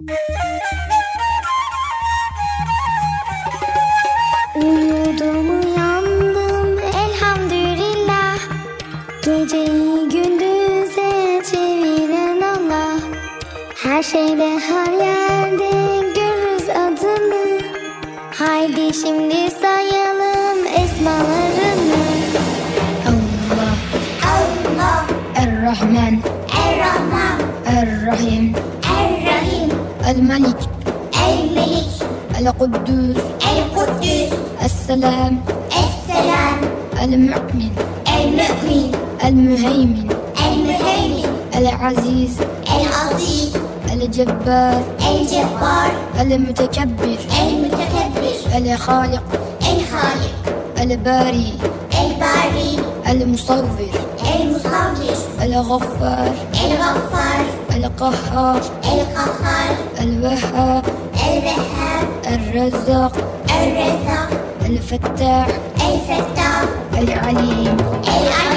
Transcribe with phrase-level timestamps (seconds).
[0.00, 0.43] Yeah.
[30.14, 30.56] الملك.
[31.28, 31.90] الملك.
[32.38, 33.22] القدوس.
[33.52, 34.30] القدوس.
[34.64, 35.40] السلام.
[35.82, 36.58] السلام.
[37.02, 37.72] المؤمن.
[38.16, 38.92] المؤمن.
[39.24, 40.08] المهيمن.
[40.46, 41.28] المهيمن.
[41.56, 42.34] العزيز.
[42.76, 43.52] العزيز.
[43.92, 44.82] الجبار.
[45.10, 45.90] الجبار.
[46.20, 47.18] المتكبر.
[47.42, 48.34] المتكبر.
[48.56, 49.24] الخالق.
[49.60, 50.34] الخالق.
[50.82, 51.52] الباري.
[52.04, 52.72] الباري.
[53.10, 53.78] المصور.
[54.34, 54.94] المصور.
[55.42, 56.32] الغفار.
[56.64, 57.44] الغفار.
[57.76, 58.60] القهار.
[59.24, 63.12] الآخر الوهاب الوهاب الرزاق
[63.50, 64.30] الرزاق
[64.66, 66.64] الفتاح الفتاح
[66.98, 67.76] العليم.
[68.04, 68.53] العليم.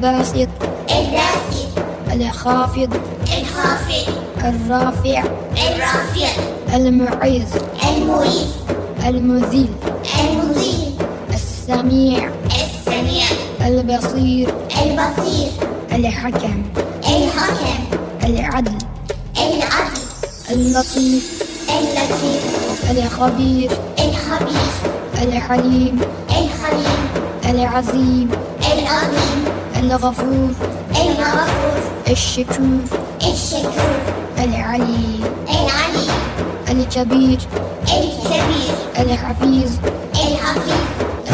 [0.00, 0.48] الباسط
[0.90, 2.94] الباسط الخافض
[3.38, 6.28] الخافض الرافع الرافع
[6.74, 7.48] المعز
[7.84, 8.46] المعز
[9.06, 9.68] المذل
[10.20, 10.92] المذل
[11.34, 13.24] السميع السميع
[13.66, 15.48] البصير البصير
[15.92, 16.62] الحكم
[17.08, 17.84] الحكم
[18.24, 18.78] العدل
[19.36, 20.00] العدل
[20.50, 24.72] اللطيف اللطيف الخبير الخبير
[25.22, 27.08] الحليم الحليم
[27.44, 28.30] العظيم
[28.72, 29.29] العظيم
[29.80, 30.50] الغفور
[30.90, 32.80] الغفور الشكور
[33.22, 33.96] الشكور
[34.38, 35.20] العلي.
[35.48, 36.06] العلي.
[36.70, 37.38] الكبير.
[37.82, 38.74] الكبير.
[38.98, 39.72] الحفيظ.
[40.14, 40.86] الحفيظ.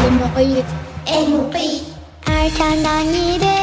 [0.07, 0.65] المقيت.
[1.09, 1.83] المقيت.
[2.29, 3.56] أركان دانيري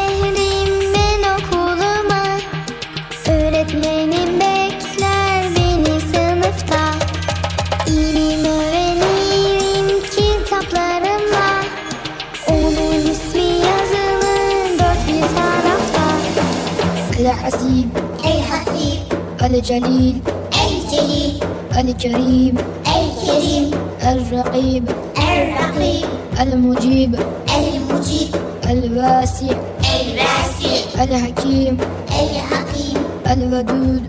[19.54, 20.22] الجليل
[20.66, 21.40] الجليل
[21.78, 22.56] الكريم
[22.88, 23.72] الكريم
[24.04, 24.86] الرقيب.
[25.18, 26.06] الرقيب.
[26.42, 27.16] المجيب.
[27.58, 28.36] المجيب.
[28.70, 29.56] الواسع.
[30.02, 31.04] الواسع.
[31.04, 31.78] الحكيم
[32.10, 32.98] الحكيم
[33.32, 34.04] الودود.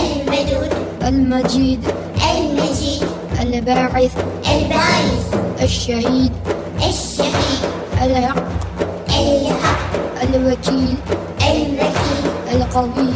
[0.00, 0.72] الودود
[1.02, 1.80] المجيد.
[2.30, 3.02] المجيد.
[3.40, 4.12] الباعث.
[4.52, 5.34] الباعث.
[5.62, 6.32] الشهيد.
[6.88, 7.62] الشهيد.
[8.02, 8.44] الحق.
[9.08, 9.92] الحق.
[10.22, 10.94] الوكيل.
[11.50, 12.24] الوكيل.
[12.52, 13.14] القوي.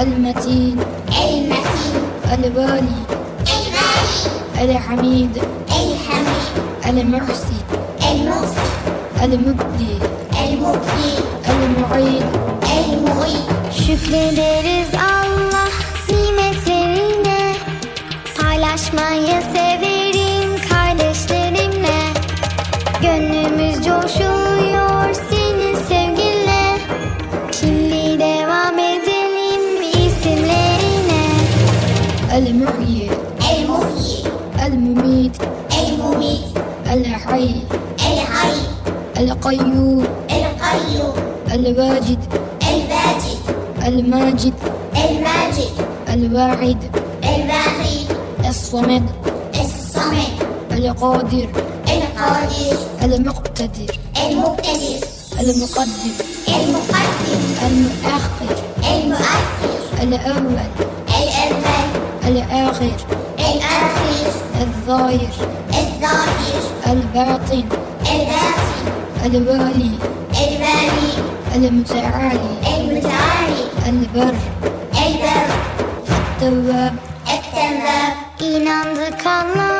[0.00, 0.76] المتين
[1.10, 2.02] المتين
[2.34, 2.98] الوالي
[3.46, 7.56] الوالي الحميد الحميد المحسن
[8.10, 8.92] المحسن
[9.22, 9.98] المبدي
[10.44, 11.12] المبدي
[11.48, 12.24] المعيد
[12.78, 15.68] المعيد شكرا لرز الله Şükrederiz Allah
[16.08, 17.54] nimetlerine
[18.40, 20.15] Paylaşmayı severiz
[39.50, 40.04] القيوم.
[40.30, 41.14] القيوم.
[41.54, 42.18] الواجد.
[42.68, 43.38] الواجد.
[43.86, 44.54] الماجد.
[44.96, 45.74] الماجد.
[46.12, 46.82] الواعد.
[47.24, 48.08] الواعد.
[48.48, 49.02] الصمد.
[49.54, 50.36] الصمد.
[50.72, 51.48] القادر.
[51.88, 52.76] القادر.
[53.02, 53.90] المقتدر.
[54.26, 55.00] المقتدر.
[55.40, 56.12] المقدم.
[56.48, 57.42] المقدم.
[57.66, 58.54] المؤخر.
[58.94, 60.02] المؤخر.
[60.02, 60.58] الأول.
[61.18, 61.86] الأول.
[62.26, 62.96] الآخر.
[63.38, 64.30] الآخر.
[64.60, 65.34] الظاهر.
[65.70, 66.62] الظاهر.
[66.86, 67.64] الباطن.
[68.12, 68.55] الباطن.
[69.25, 69.91] الوالي
[70.33, 71.11] El-Vali
[71.55, 74.35] المتعالي El-Mutali البر
[75.03, 75.47] El-Ber
[76.17, 76.93] التواب
[77.33, 79.74] El-Tevvab İnandık Allah'ın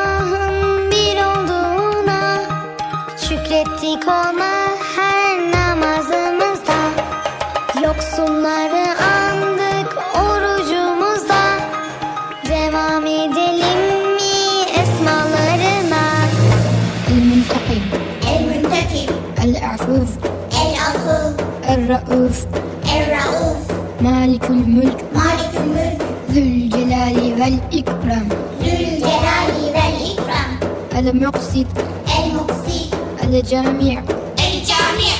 [31.07, 31.71] المقسط
[32.07, 34.03] El-Muqsit الجامع.
[34.37, 35.11] El-Cami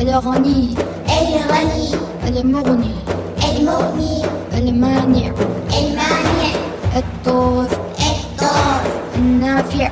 [0.00, 0.74] الغني.
[1.18, 1.90] الغني.
[2.28, 2.94] المغني.
[3.48, 4.22] المغني.
[4.58, 5.32] المانع.
[5.78, 6.50] المانع.
[6.96, 7.68] الضار
[8.10, 8.82] الضار
[9.16, 9.90] النافع.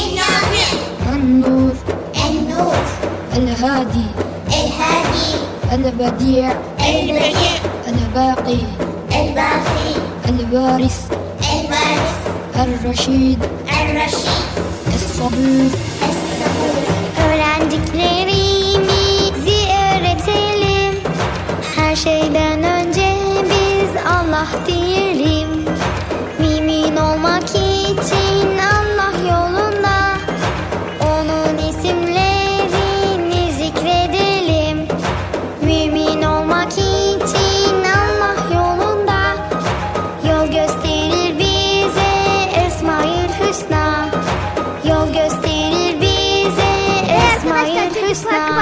[0.00, 0.68] النافع.
[1.12, 1.74] النور.
[2.26, 2.84] النور.
[3.36, 4.06] الهادي.
[4.48, 5.28] الهادي.
[5.72, 6.52] البديع.
[6.88, 7.54] البديع.
[7.88, 8.62] الباقي.
[9.20, 9.90] الباقي.
[10.28, 10.98] الوارث.
[11.52, 12.18] الوارث.
[12.56, 13.38] الرشيد.
[15.22, 15.91] Bubbles.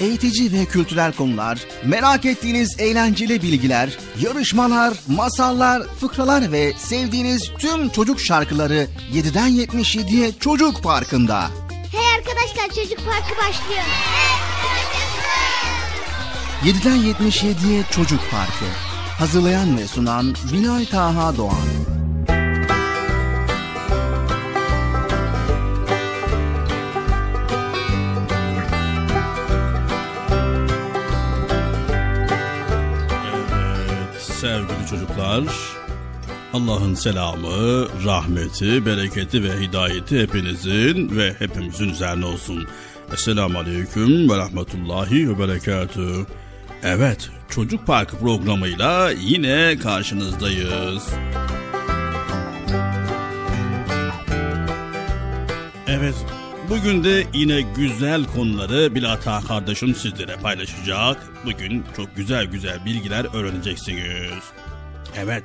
[0.00, 8.20] Eğitici ve kültürel konular, merak ettiğiniz eğlenceli bilgiler, yarışmalar, masallar, fıkralar ve sevdiğiniz tüm çocuk
[8.20, 11.50] şarkıları 7'den 77'ye Çocuk Parkı'nda.
[11.92, 13.82] Hey arkadaşlar çocuk parkı başlıyor
[16.64, 18.64] 7'den 77'ye Çocuk Parkı.
[19.18, 22.05] Hazırlayan ve sunan Bilal Taha Doğan.
[34.46, 35.44] Sevgili çocuklar.
[36.52, 42.66] Allah'ın selamı, rahmeti, bereketi ve hidayeti hepinizin ve hepimizin üzerine olsun.
[43.12, 46.26] Esselamu Aleyküm ve Rahmetullahi ve Berekatü.
[46.82, 51.08] Evet, Çocuk Parkı programıyla yine karşınızdayız.
[55.86, 56.16] Evet,
[56.70, 61.26] bugün de yine güzel konuları Bilata kardeşim sizlere paylaşacak.
[61.44, 64.42] Bugün çok güzel güzel bilgiler öğreneceksiniz.
[65.18, 65.44] Evet,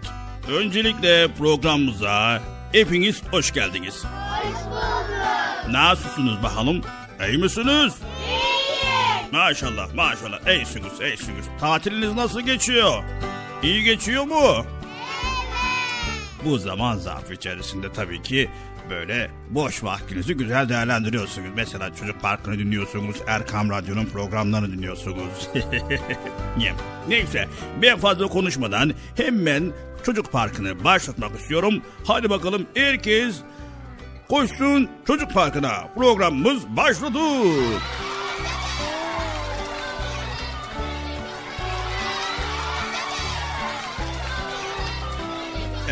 [0.49, 2.41] öncelikle programımıza
[2.71, 4.03] hepiniz hoş geldiniz.
[4.05, 5.71] Hoş bulduk.
[5.71, 6.81] Nasılsınız bakalım?
[7.29, 7.93] İyi misiniz?
[8.27, 9.31] İyiyim.
[9.31, 10.47] Maşallah, maşallah.
[10.55, 11.45] İyisiniz, iyisiniz.
[11.59, 13.03] Tatiliniz nasıl geçiyor?
[13.63, 14.65] İyi geçiyor mu?
[16.45, 18.49] Bu zaman zarfı içerisinde tabii ki
[18.91, 21.49] böyle boş vaktinizi güzel değerlendiriyorsunuz.
[21.55, 25.49] Mesela Çocuk Parkı'nı dinliyorsunuz, Erkam Radyo'nun programlarını dinliyorsunuz.
[26.57, 26.73] Ne-
[27.07, 27.47] Neyse
[27.81, 29.71] ben fazla konuşmadan hemen
[30.05, 31.81] Çocuk Parkı'nı başlatmak istiyorum.
[32.05, 33.35] Hadi bakalım herkes
[34.29, 35.87] koşsun Çocuk Parkı'na.
[35.95, 37.19] Programımız başladı.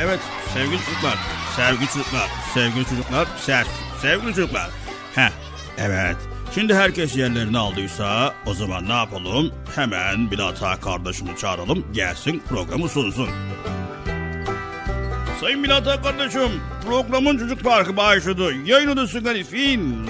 [0.02, 0.20] Evet
[0.54, 1.18] sevgili çocuklar,
[1.56, 3.68] sevgili çocuklar, sevgili çocuklar, ses,
[4.02, 4.70] sevgili çocuklar.
[5.16, 5.30] Heh,
[5.78, 6.16] evet.
[6.56, 9.52] Şimdi herkes yerlerini aldıysa o zaman ne yapalım?
[9.76, 13.30] Hemen Bilata kardeşimi çağıralım gelsin programı sunsun.
[15.42, 18.54] Sayın Bilata kardeşim programın çocuk parkı başladı.
[18.66, 20.10] Yayın odası Galifin.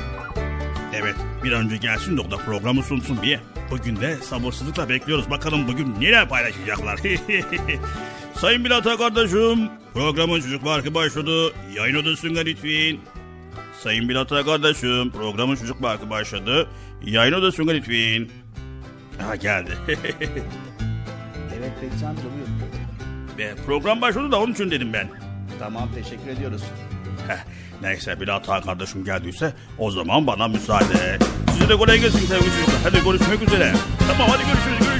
[0.93, 3.39] Evet bir önce gelsin de o da programı sunsun diye.
[3.71, 5.29] Bugün de sabırsızlıkla bekliyoruz.
[5.29, 6.99] Bakalım bugün neler paylaşacaklar.
[8.41, 11.53] Sayın Bilata kardeşim programın çocuk parkı başladı.
[11.75, 12.97] Yayın odasına lütfen.
[13.83, 16.67] Sayın Bilata kardeşim programın çocuk parkı başladı.
[17.05, 18.29] Yayın odasına lütfen.
[19.21, 19.77] Ha geldi.
[21.57, 22.47] Evet Bekçi amca buyur.
[23.37, 25.09] Ve program başladı da onun için dedim ben.
[25.59, 26.61] Tamam teşekkür ediyoruz.
[27.27, 27.37] Heh,
[27.81, 31.19] neyse Bilata kardeşim geldiyse o zaman bana müsaade.
[31.53, 32.75] Size de kolay gelsin sevgili çocuklar.
[32.83, 33.73] Hadi görüşmek üzere.
[34.07, 34.98] Tamam hadi görüşürüz görüşürüz.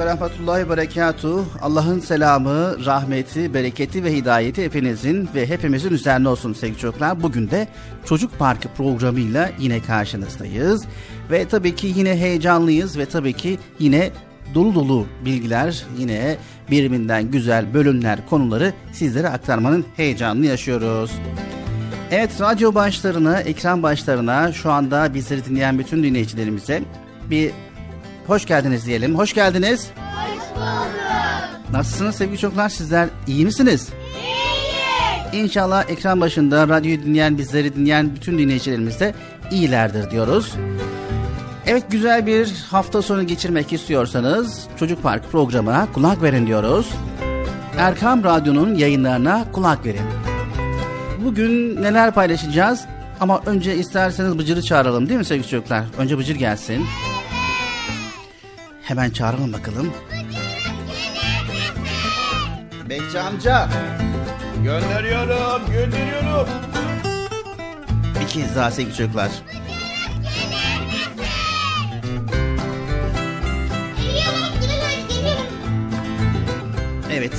[0.00, 1.44] Ve rahmetullahi ve berekatuhu.
[1.62, 7.22] Allah'ın selamı, rahmeti, bereketi ve hidayeti hepinizin ve hepimizin üzerine olsun sevgili çocuklar.
[7.22, 7.68] Bugün de
[8.04, 10.84] Çocuk Parkı programıyla yine karşınızdayız.
[11.30, 14.10] Ve tabii ki yine heyecanlıyız ve tabii ki yine
[14.54, 16.36] dolu dolu bilgiler, yine
[16.70, 21.10] birbirinden güzel bölümler, konuları sizlere aktarmanın heyecanını yaşıyoruz.
[22.10, 26.82] Evet radyo başlarına, ekran başlarına şu anda bizleri dinleyen bütün dinleyicilerimize
[27.30, 27.52] bir
[28.30, 29.18] hoş geldiniz diyelim.
[29.18, 29.90] Hoş geldiniz.
[29.96, 30.86] Hoş bulduk.
[31.72, 32.68] Nasılsınız sevgili çocuklar?
[32.68, 33.88] Sizler iyi misiniz?
[35.32, 35.44] İyiyiz.
[35.44, 39.14] İnşallah ekran başında radyoyu dinleyen, bizleri dinleyen bütün dinleyicilerimiz de
[39.50, 40.54] iyilerdir diyoruz.
[41.66, 46.88] Evet güzel bir hafta sonu geçirmek istiyorsanız Çocuk Park programına kulak verin diyoruz.
[47.78, 50.06] Erkam Radyo'nun yayınlarına kulak verin.
[51.24, 52.84] Bugün neler paylaşacağız?
[53.20, 55.84] Ama önce isterseniz Bıcır'ı çağıralım değil mi sevgili çocuklar?
[55.98, 56.86] Önce Bıcır gelsin.
[58.90, 59.92] Hemen çağıralım bakalım.
[62.88, 63.68] Bekçi amca.
[64.64, 66.48] Gönderiyorum, gönderiyorum.
[68.20, 69.30] Bir kez daha sevgili çocuklar.
[77.12, 77.32] Evet.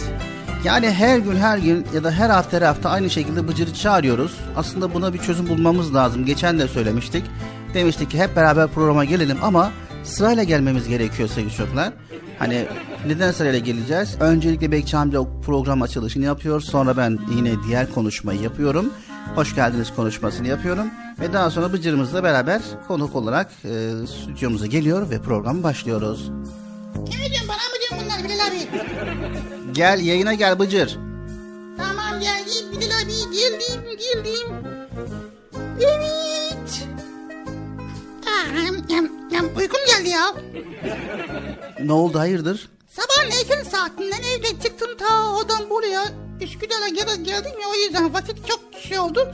[0.63, 4.38] Yani her gün her gün ya da her hafta her hafta aynı şekilde Bıcır'ı çağırıyoruz.
[4.55, 6.25] Aslında buna bir çözüm bulmamız lazım.
[6.25, 7.25] Geçen de söylemiştik.
[7.74, 9.72] Demiştik ki hep beraber programa gelelim ama
[10.03, 11.93] sırayla gelmemiz gerekiyor sevgili çocuklar.
[12.39, 12.65] Hani
[13.08, 14.15] neden sırayla geleceğiz?
[14.20, 16.62] Öncelikle Bekçi amca program açılışını yapıyor.
[16.62, 18.93] Sonra ben yine diğer konuşmayı yapıyorum.
[19.36, 20.88] Hoş geldiniz konuşmasını yapıyorum.
[21.20, 26.31] Ve daha sonra Bıcır'ımızla beraber konuk olarak e, stüdyomuza geliyor ve program başlıyoruz.
[27.12, 28.84] Kime diyorsun bana mı diyorsun bunlar Bilal abi?
[29.74, 30.98] Gel yayına gel Bıcır.
[31.77, 34.55] Tamam geldim Bilal abi geldim geldim.
[35.79, 36.30] Evet.
[39.57, 40.33] Uykum geldi ya.
[41.83, 42.69] Ne oldu hayırdır?
[42.89, 46.03] Sabah erken saatinden evden çıktım ta odan buraya.
[46.41, 49.31] Üsküdar'a gel geldim ya o yüzden vakit çok şey oldu.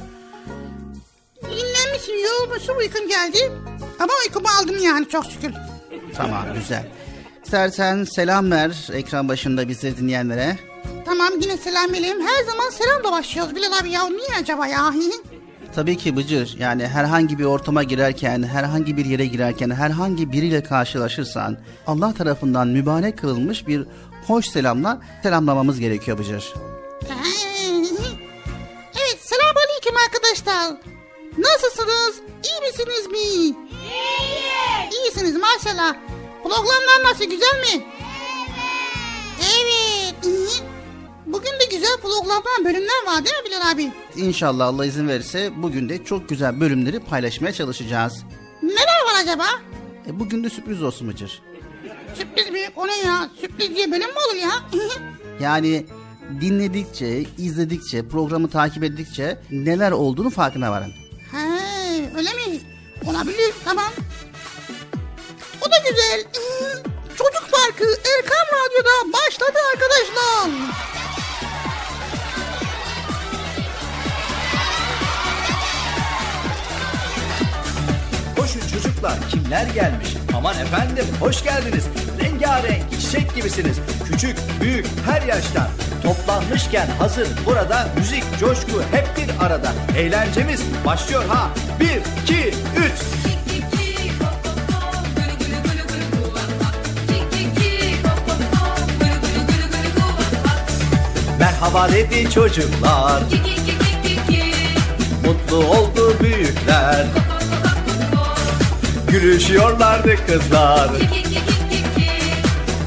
[1.44, 3.52] Dinlenmişim, yorulmuşum uykum geldi.
[4.00, 5.52] Ama uykumu aldım yani çok şükür.
[6.16, 6.88] Tamam güzel.
[7.46, 10.60] İstersen selam ver ekran başında bizi dinleyenlere.
[11.06, 12.22] Tamam yine selam vereyim.
[12.28, 14.08] Her zaman selamla başlıyoruz Bilal abi ya.
[14.10, 14.94] Niye acaba ya?
[15.78, 21.58] Tabii ki Bıcır yani herhangi bir ortama girerken, herhangi bir yere girerken, herhangi biriyle karşılaşırsan
[21.88, 23.86] Allah tarafından mübarek kılınmış bir
[24.28, 26.54] hoş selamla selamlamamız gerekiyor Bıcır.
[28.96, 30.78] evet selam aleyküm arkadaşlar.
[31.38, 32.22] Nasılsınız?
[32.44, 33.18] İyi misiniz mi?
[33.18, 33.56] İyiyiz.
[34.94, 35.96] İyisiniz maşallah.
[36.44, 37.86] Programlar nasıl güzel mi?
[39.40, 40.16] Evet.
[40.26, 40.64] Evet.
[41.28, 43.92] Bugün de güzel programlar, bölümler var değil mi Bilal abi?
[44.16, 48.24] İnşallah Allah izin verirse bugün de çok güzel bölümleri paylaşmaya çalışacağız.
[48.64, 49.46] Neler var acaba?
[50.08, 51.42] E, bugün de sürpriz olsun Bıcır.
[52.18, 52.70] Sürpriz mi?
[52.76, 53.30] O ne ya?
[53.42, 54.52] Sürpriz diye bölüm mü olur ya?
[55.42, 55.86] Yani
[56.42, 60.92] dinledikçe, izledikçe, programı takip ettikçe neler olduğunu farkına varın.
[61.32, 61.38] He,
[62.18, 62.60] öyle mi?
[63.06, 63.92] Olabilir, tamam.
[65.62, 66.24] O da güzel.
[67.18, 70.52] Çocuk Parkı Erkam Radyo'da başladı arkadaşlar.
[78.48, 80.08] Koşun çocuklar kimler gelmiş?
[80.36, 81.84] Aman efendim hoş geldiniz.
[82.24, 83.78] Rengarenk çiçek gibisiniz.
[84.12, 85.68] Küçük, büyük, her yaştan.
[86.04, 89.72] Toplanmışken hazır burada müzik, coşku hep bir arada.
[89.98, 91.50] Eğlencemiz başlıyor ha.
[91.80, 92.94] Bir, iki, üç.
[101.40, 103.24] Merhaba dedi çocuklar.
[105.26, 107.27] Mutlu oldu büyükler.
[109.12, 110.90] Gülüşüyorlardı kızlar.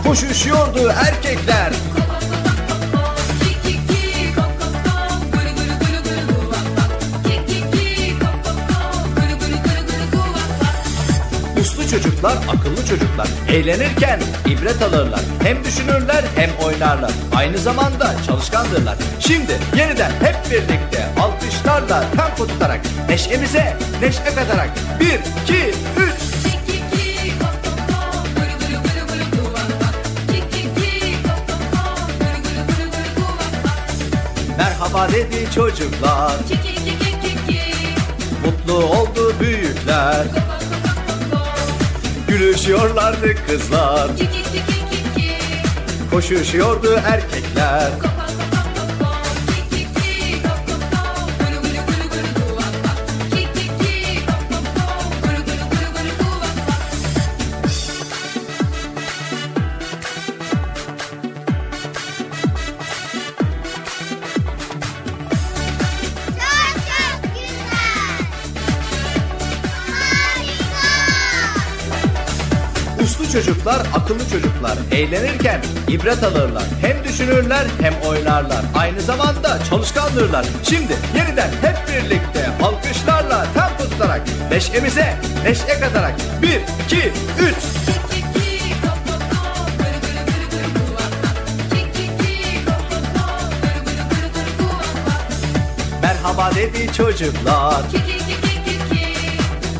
[0.04, 1.72] Koşuşuyordu erkekler.
[11.60, 13.28] Uslu çocuklar, akıllı çocuklar.
[13.48, 15.20] Eğlenirken ibret alırlar.
[15.42, 17.10] Hem düşünürler hem oynarlar.
[17.36, 18.96] Aynı zamanda çalışkandırlar.
[19.20, 24.70] Şimdi yeniden hep birlikte alkışlarla tempo tutarak neşemize neşe katarak.
[25.00, 25.68] Bir, iki,
[26.00, 26.09] üç.
[34.92, 36.32] Merhaba dedi çocuklar.
[38.44, 40.26] Mutlu oldu büyükler.
[42.28, 44.08] Gülüşüyorlardı kızlar.
[46.10, 47.90] Koşuşuyordu erkekler.
[73.70, 76.62] Çocuklar, akıllı çocuklar eğlenirken ibret alırlar.
[76.80, 78.64] Hem düşünürler hem oynarlar.
[78.74, 80.46] Aynı zamanda çalışkandırlar.
[80.62, 86.14] Şimdi yeniden hep birlikte alkışlarla tempo tutarak neşemize neşe katarak.
[86.42, 87.56] Bir, iki, üç.
[96.02, 97.82] Merhaba dedi çocuklar.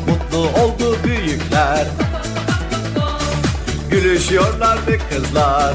[0.07, 2.00] Mutlu oldu büyükler.
[3.91, 5.73] Gülüşüyorlardı kızlar.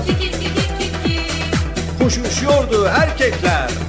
[1.99, 3.86] Koşuşuyordu erkekler.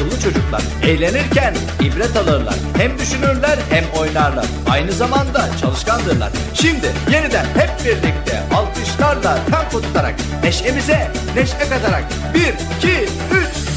[0.00, 2.54] Akıllı çocuklar eğlenirken ibret alırlar.
[2.76, 4.46] Hem düşünürler hem oynarlar.
[4.70, 6.30] Aynı zamanda çalışkandırlar.
[6.54, 13.02] Şimdi yeniden hep birlikte alkışlarla tempo tutarak neşemize neşe katarak bir, iki,
[13.34, 13.70] üç.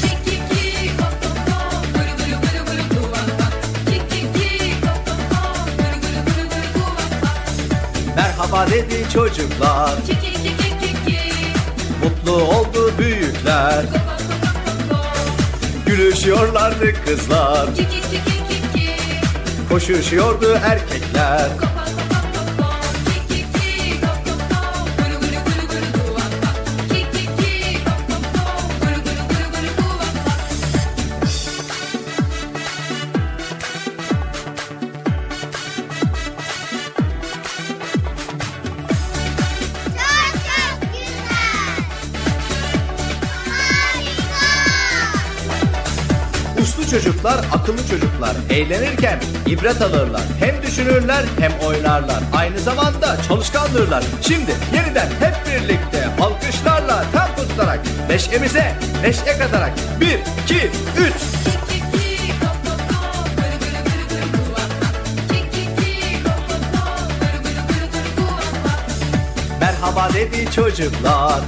[8.16, 9.94] Merhaba dedi çocuklar.
[12.02, 13.84] Mutlu oldu büyükler.
[15.96, 17.68] Gülüşüyorlardı kızlar.
[19.68, 21.73] Koşuşuyordu erkekler.
[47.64, 50.22] Akıllı çocuklar eğlenirken ibret alırlar.
[50.40, 52.22] Hem düşünürler hem oynarlar.
[52.32, 54.04] Aynı zamanda çalışkandırlar.
[54.22, 58.72] Şimdi yeniden hep birlikte alkışlarla tempo tutarak neşemize
[59.02, 61.14] neşe katarak bir, iki, üç.
[69.60, 71.40] Merhaba dedi çocuklar.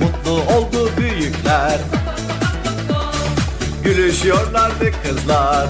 [0.00, 1.99] Mutlu oldu büyükler.
[3.90, 5.68] Gülüşüyorlardı kızlar.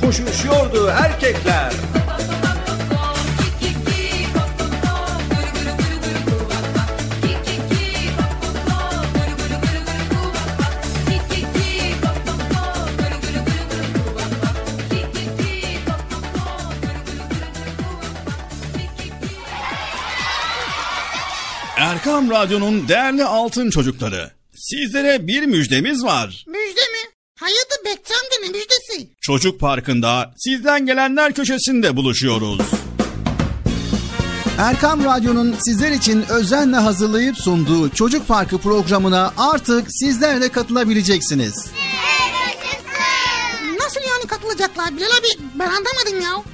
[0.00, 1.72] Koşuşuyordu erkekler.
[21.76, 24.43] Erkam Radyo'nun değerli altın çocukları.
[24.70, 26.44] Sizlere bir müjdemiz var.
[26.46, 27.10] Müjde mi?
[27.40, 29.08] Hayatı Bekçi amca ne müjdesi?
[29.20, 32.60] Çocuk Parkı'nda sizden gelenler köşesinde buluşuyoruz.
[34.58, 41.66] Erkam Radyo'nun sizler için özenle hazırlayıp sunduğu Çocuk Parkı programına artık sizler de katılabileceksiniz.
[43.80, 45.42] Nasıl yani katılacaklar Bilal abi?
[45.54, 46.53] Ben anlamadım ya.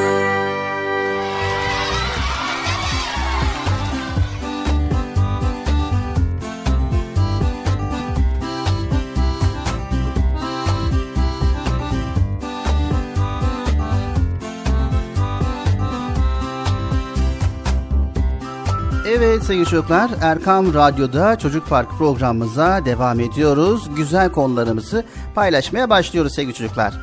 [19.13, 23.95] Evet sevgili çocuklar, Erkam Radyo'da Çocuk Park programımıza devam ediyoruz.
[23.95, 26.93] Güzel konularımızı paylaşmaya başlıyoruz sevgili çocuklar.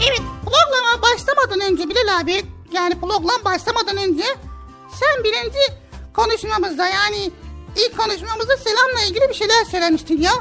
[0.00, 4.24] Evet program başlamadan önce Bilal abi yani program başlamadan önce
[5.00, 5.58] sen birinci
[6.12, 7.30] konuşmamızda yani
[7.76, 10.32] ilk konuşmamızda selamla ilgili bir şeyler söylemiştin ya.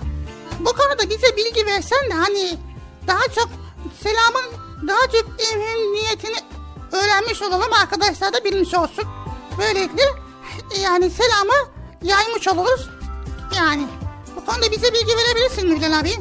[0.59, 2.57] Bu konuda bize bilgi versen de hani
[3.07, 3.49] daha çok
[4.03, 4.45] selamın
[4.87, 5.25] daha çok
[5.91, 6.37] niyetini
[6.91, 9.05] öğrenmiş olalım arkadaşlar da bilmiş olsun.
[9.59, 10.26] Böylelikle
[10.83, 11.71] yani selamı
[12.03, 12.89] yaymış oluruz.
[13.57, 13.87] Yani
[14.35, 16.11] bu konuda bize bilgi verebilirsin Bilal abi.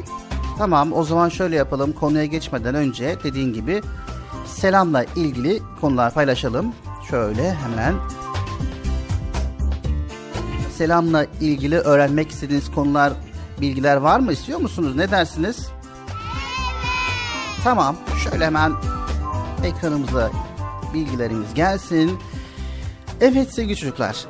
[0.57, 3.81] Tamam o zaman şöyle yapalım konuya geçmeden önce dediğin gibi
[4.45, 6.75] selamla ilgili konular paylaşalım.
[7.09, 7.95] Şöyle hemen
[10.77, 13.13] selamla ilgili öğrenmek istediğiniz konular,
[13.61, 14.31] bilgiler var mı?
[14.33, 14.95] istiyor musunuz?
[14.95, 15.67] Ne dersiniz?
[17.63, 17.95] Tamam.
[18.23, 18.73] Şöyle hemen
[19.63, 20.31] ekranımıza
[20.93, 22.19] bilgilerimiz gelsin.
[23.21, 24.25] Evet sevgili çocuklar.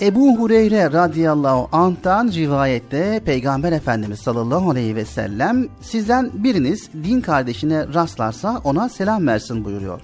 [0.00, 7.94] Ebu Hureyre radıyallahu anh'tan rivayette Peygamber Efendimiz sallallahu aleyhi ve sellem sizden biriniz din kardeşine
[7.94, 10.00] rastlarsa ona selam versin buyuruyor.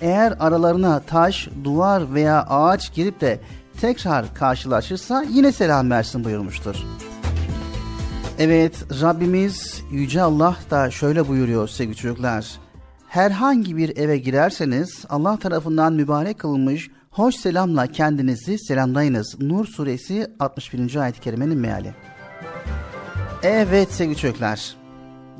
[0.00, 3.40] Eğer aralarına taş, duvar veya ağaç girip de
[3.80, 6.76] tekrar karşılaşırsa yine selam versin buyurmuştur.
[8.38, 12.46] Evet Rabbimiz Yüce Allah da şöyle buyuruyor sevgili çocuklar.
[13.08, 19.40] Herhangi bir eve girerseniz Allah tarafından mübarek kılınmış hoş selamla kendinizi selamlayınız.
[19.40, 20.96] Nur suresi 61.
[20.96, 21.94] ayet-i kerimenin meali.
[23.42, 24.76] Evet sevgili çocuklar.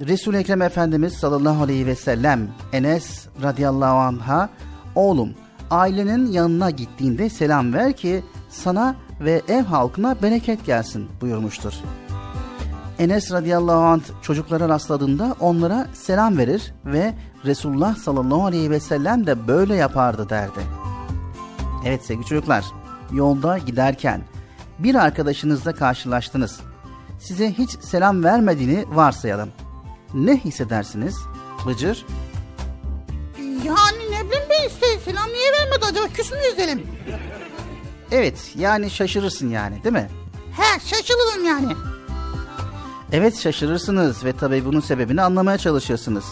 [0.00, 4.48] Resul-i Ekrem Efendimiz sallallahu aleyhi ve sellem Enes radıyallahu anh'a
[4.94, 5.34] oğlum
[5.70, 11.72] ailenin yanına gittiğinde selam ver ki sana ve ev halkına bereket gelsin buyurmuştur.
[12.98, 19.48] Enes radıyallahu anh çocuklara rastladığında onlara selam verir ve Resulullah sallallahu aleyhi ve sellem de
[19.48, 20.81] böyle yapardı derdi.
[21.86, 22.64] Evet sevgili çocuklar,
[23.12, 24.22] yolda giderken
[24.78, 26.60] bir arkadaşınızla karşılaştınız.
[27.18, 29.48] Size hiç selam vermediğini varsayalım.
[30.14, 31.16] Ne hissedersiniz?
[31.66, 32.06] Bıcır?
[33.38, 36.86] Yani ne bileyim ben işte selam niye vermedi acaba küs müyüz dedim.
[38.12, 40.10] Evet yani şaşırırsın yani değil mi?
[40.56, 41.72] He şaşırırım yani.
[43.12, 46.24] Evet şaşırırsınız ve tabii bunun sebebini anlamaya çalışırsınız.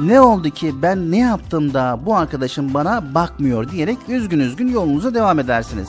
[0.00, 5.14] Ne oldu ki ben ne yaptım da bu arkadaşım bana bakmıyor diyerek üzgün üzgün yolunuza
[5.14, 5.88] devam edersiniz.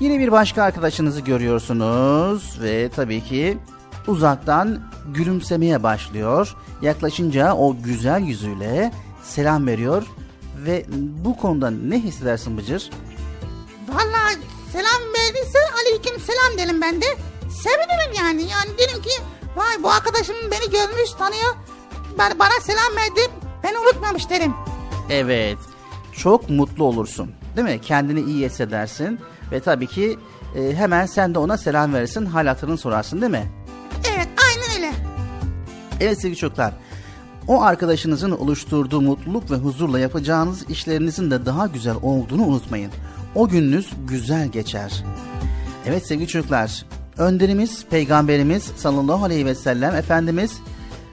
[0.00, 3.58] Yine bir başka arkadaşınızı görüyorsunuz ve tabii ki
[4.06, 4.80] uzaktan
[5.14, 6.56] gülümsemeye başlıyor.
[6.82, 10.02] Yaklaşınca o güzel yüzüyle selam veriyor
[10.56, 10.86] ve
[11.24, 12.90] bu konuda ne hissedersin Bıcır?
[13.88, 14.30] Valla
[14.72, 17.06] selam verdiyse aleyküm selam derim ben de.
[17.50, 18.42] Sevinirim yani.
[18.42, 19.10] Yani derim ki
[19.56, 21.54] vay bu arkadaşım beni görmüş tanıyor.
[22.18, 23.30] Ben, bana selam verdi.
[23.62, 24.54] Beni unutmamış derim.
[25.10, 25.58] Evet.
[26.12, 27.30] Çok mutlu olursun.
[27.56, 27.80] Değil mi?
[27.80, 29.20] Kendini iyi hissedersin.
[29.52, 30.18] Ve tabii ki
[30.56, 32.26] e, hemen sen de ona selam verirsin.
[32.26, 33.52] Hal hatırını sorarsın değil mi?
[34.14, 34.92] Evet aynen öyle.
[36.00, 36.72] Evet sevgili çocuklar.
[37.48, 42.90] O arkadaşınızın oluşturduğu mutluluk ve huzurla yapacağınız işlerinizin de daha güzel olduğunu unutmayın.
[43.34, 45.04] O gününüz güzel geçer.
[45.86, 46.84] Evet sevgili çocuklar.
[47.18, 50.58] Önderimiz, Peygamberimiz sallallahu aleyhi ve sellem Efendimiz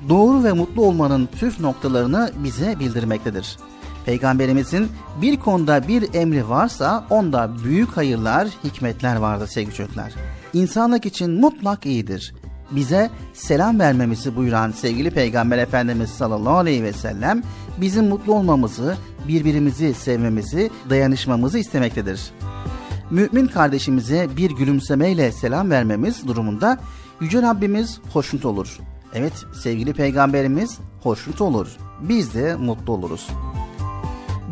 [0.10, 3.58] doğru ve mutlu olmanın püf noktalarını bize bildirmektedir.
[4.06, 4.88] Peygamberimizin
[5.22, 10.14] bir konuda bir emri varsa onda büyük hayırlar, hikmetler vardır sevgili çocuklar.
[10.54, 12.34] İnsanlık için mutlak iyidir.
[12.72, 17.44] Bize selam vermemizi buyuran sevgili Peygamber Efendimiz sallallahu aleyhi ve sellem
[17.82, 22.32] bizim mutlu olmamızı, birbirimizi sevmemizi, dayanışmamızı istemektedir.
[23.10, 26.80] Mümin kardeşimize bir gülümsemeyle selam vermemiz durumunda
[27.22, 28.80] Yüce Rabbimiz hoşnut olur.
[29.14, 31.68] Evet sevgili peygamberimiz hoşnut olur.
[32.02, 33.28] Biz de mutlu oluruz.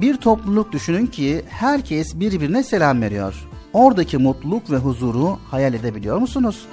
[0.02, 3.48] Bir topluluk düşünün ki herkes birbirine selam veriyor.
[3.74, 6.66] Oradaki mutluluk ve huzuru hayal edebiliyor musunuz?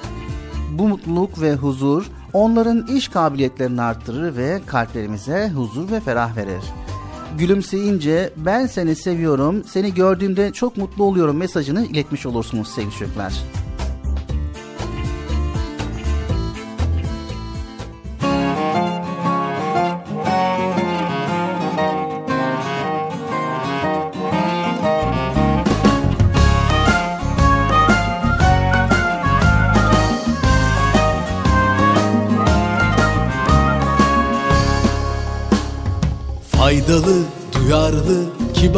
[0.70, 6.64] Bu mutluluk ve huzur onların iş kabiliyetlerini arttırır ve kalplerimize huzur ve ferah verir.
[7.38, 13.34] Gülümseyince ben seni seviyorum, seni gördüğümde çok mutlu oluyorum mesajını iletmiş olursunuz sevgili çocuklar.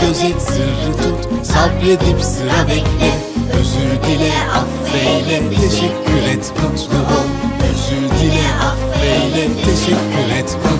[0.00, 3.12] gözet sırrı tut Sabredip sıra bekle.
[3.60, 7.28] Özür dile affeyle Teşekkür et mutlu ol.
[7.70, 10.79] Özür dile affeyle Teşekkür et mutlu ol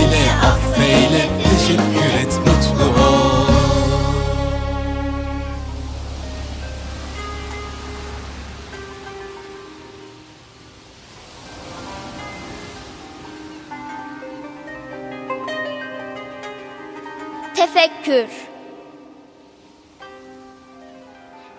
[18.11, 18.47] Tefekkür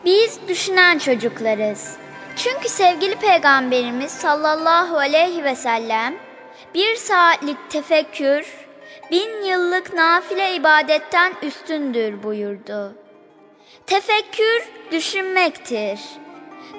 [0.05, 1.97] Biz düşünen çocuklarız.
[2.37, 6.15] Çünkü sevgili peygamberimiz sallallahu aleyhi ve sellem
[6.75, 8.47] bir saatlik tefekkür
[9.11, 12.93] bin yıllık nafile ibadetten üstündür buyurdu.
[13.87, 16.01] Tefekkür düşünmektir.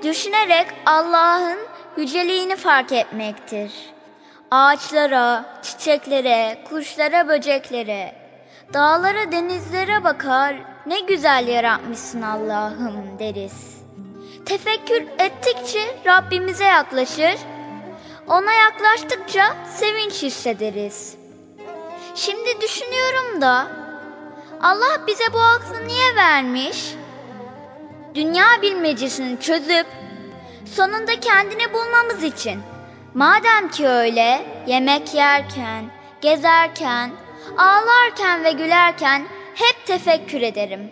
[0.04, 1.60] Düşünerek Allah'ın
[1.98, 3.72] yüceliğini fark etmektir.
[4.52, 8.23] Ağaçlara, çiçeklere, kuşlara, böceklere,
[8.74, 10.56] dağlara, denizlere bakar,
[10.86, 13.78] ne güzel yaratmışsın Allah'ım deriz.
[14.46, 17.36] Tefekkür ettikçe Rabbimize yaklaşır,
[18.28, 21.18] ona yaklaştıkça sevinç hissederiz.
[22.16, 23.68] Şimdi düşünüyorum da
[24.62, 26.94] Allah bize bu aklı niye vermiş?
[28.16, 29.88] Dünya bilmecesini çözüp
[30.66, 32.62] sonunda kendini bulmamız için.
[33.14, 35.86] Madem ki öyle yemek yerken,
[36.22, 37.12] gezerken,
[37.58, 40.92] ağlarken ve gülerken hep tefekkür ederim.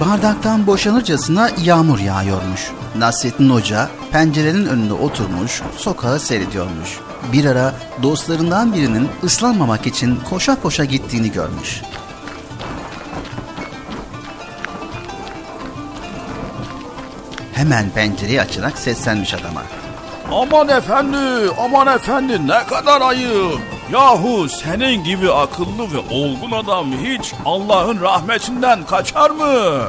[0.00, 2.70] bardaktan boşanırcasına yağmur yağıyormuş.
[2.96, 6.98] Nasrettin Hoca pencerenin önünde oturmuş, sokağı seyrediyormuş.
[7.32, 11.82] Bir ara dostlarından birinin ıslanmamak için koşa koşa gittiğini görmüş.
[17.52, 19.62] Hemen pencereyi açarak seslenmiş adama.
[20.32, 23.60] Aman efendi, aman efendi ne kadar ayıp.
[23.92, 29.80] Yahu senin gibi akıllı ve olgun adam hiç Allah'ın rahmetinden kaçar mı?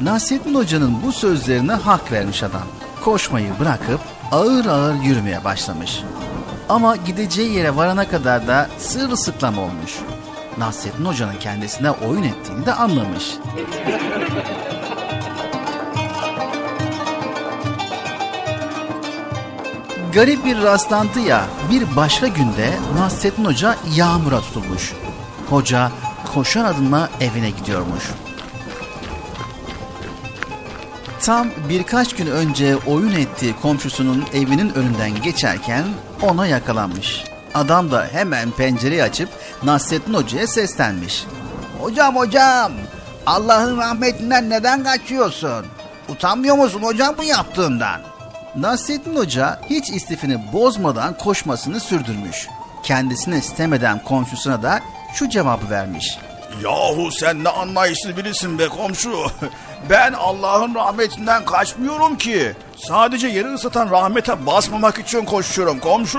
[0.00, 2.62] Nasrettin Hoca'nın bu sözlerine hak vermiş adam.
[3.04, 4.00] Koşmayı bırakıp
[4.32, 6.00] ağır ağır yürümeye başlamış.
[6.68, 9.98] Ama gideceği yere varana kadar da sırılsıklam olmuş.
[10.58, 13.24] Nasrettin Hoca'nın kendisine oyun ettiğini de anlamış.
[20.12, 24.92] Garip bir rastlantı ya bir başka günde Nasrettin Hoca yağmura tutulmuş.
[25.50, 25.90] Hoca
[26.34, 28.04] koşar adımla evine gidiyormuş.
[31.20, 35.84] Tam birkaç gün önce oyun ettiği komşusunun evinin önünden geçerken
[36.22, 37.24] ona yakalanmış.
[37.54, 39.28] Adam da hemen pencereyi açıp
[39.62, 41.24] Nasrettin Hoca'ya seslenmiş.
[41.80, 42.72] Hocam hocam
[43.26, 45.66] Allah'ın rahmetinden neden kaçıyorsun?
[46.08, 48.09] Utanmıyor musun hocam bu yaptığından?
[48.56, 52.48] Nasrettin Hoca hiç istifini bozmadan koşmasını sürdürmüş.
[52.82, 54.80] Kendisine istemeden komşusuna da
[55.14, 56.18] şu cevabı vermiş.
[56.64, 59.26] Yahu sen ne anlayışlı birisin be komşu.
[59.90, 62.52] Ben Allah'ın rahmetinden kaçmıyorum ki.
[62.76, 66.18] Sadece yeri ısıtan rahmete basmamak için koşuyorum komşu.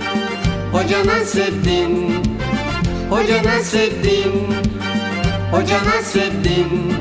[0.71, 2.23] Hoca Nasreddin.
[3.09, 4.33] Hoca Nasreddin.
[5.51, 6.93] Hoca Nasreddin.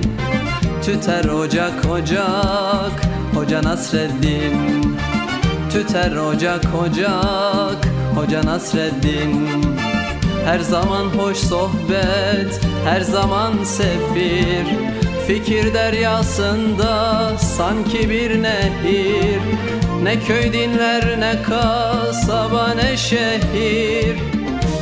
[0.82, 2.96] Tüter ocak ocak.
[3.34, 4.96] Hoca Nasreddin.
[5.72, 7.88] Tüter ocak ocak.
[8.14, 9.48] Hoca Nasreddin.
[10.44, 14.66] Her zaman hoş sohbet Her zaman sefir
[15.26, 19.40] Fikir deryasında sanki bir nehir.
[20.02, 24.16] Ne köy dinler ne kasaba ne şehir.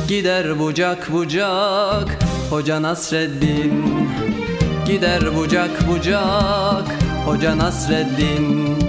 [0.07, 2.19] Gider bucak bucak
[2.49, 3.85] Hoca Nasreddin.
[4.87, 6.87] Gider bucak bucak
[7.25, 8.88] Hoca Nasreddin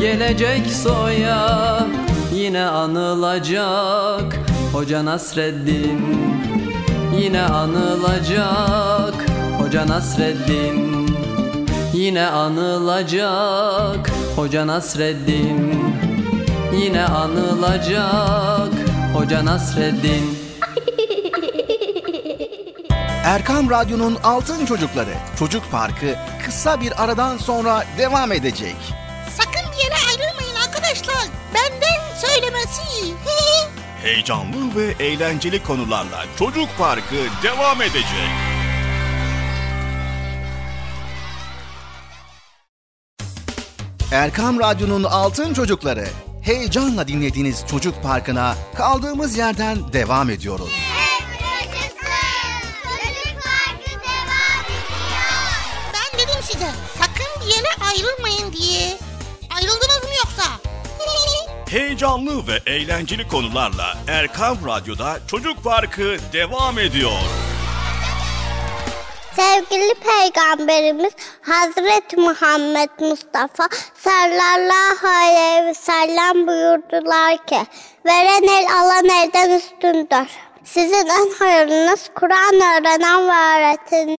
[0.00, 1.86] gelecek soya
[2.34, 4.38] Yine anılacak.
[4.72, 6.00] Hoca Nasreddin
[7.20, 9.14] Yine anılacak.
[9.58, 11.06] Hoca Nasreddin
[11.94, 14.10] Yine anılacak.
[14.36, 15.74] Hoca Nasreddin
[16.82, 18.72] Yine anılacak.
[19.14, 20.38] Hoca Nasreddin.
[23.24, 28.99] Erkam Radyo'nun Altın Çocukları Çocuk Parkı kısa bir aradan sonra devam edecek.
[34.02, 38.30] Heyecanlı ve eğlenceli konularla Çocuk Parkı devam edecek.
[44.12, 46.04] Erkam Radyo'nun Altın Çocukları
[46.42, 50.89] heyecanla dinlediğiniz Çocuk Parkı'na kaldığımız yerden devam ediyoruz.
[61.70, 67.20] Heyecanlı ve eğlenceli konularla Erkam Radyo'da Çocuk Parkı devam ediyor.
[69.36, 71.12] Sevgili Peygamberimiz
[71.42, 77.58] Hazreti Muhammed Mustafa sallallahu aleyhi ve sellem buyurdular ki
[78.06, 80.28] Veren el alan elden üstündür.
[80.64, 84.16] Sizin en hayırlınız Kur'an öğrenen ve öğreten.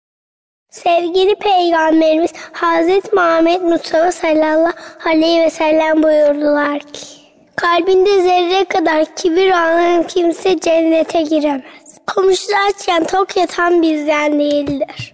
[0.69, 4.73] Sevgili Peygamberimiz Hazreti Muhammed Mustafa sallallahu
[5.05, 7.20] aleyhi ve sellem buyurdular ki
[7.61, 11.63] Kalbinde zerre kadar kibir olan kimse cennete giremez.
[12.07, 15.13] Komşusu açken tok yatan bizden değildir.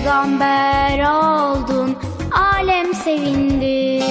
[0.00, 1.96] Peygamber oldun.
[2.32, 4.04] Alem sevindi.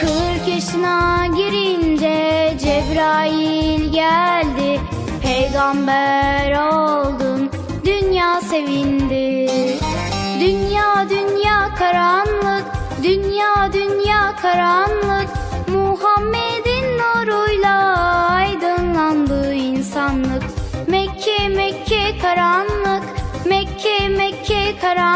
[0.00, 4.80] Kırk yaşına girince Cebrail geldi.
[5.22, 7.50] Peygamber oldun.
[7.84, 9.50] Dünya sevindi.
[10.40, 12.64] Dünya dünya karanlık.
[13.02, 15.28] Dünya dünya karanlık
[24.86, 25.15] Mekke karanlık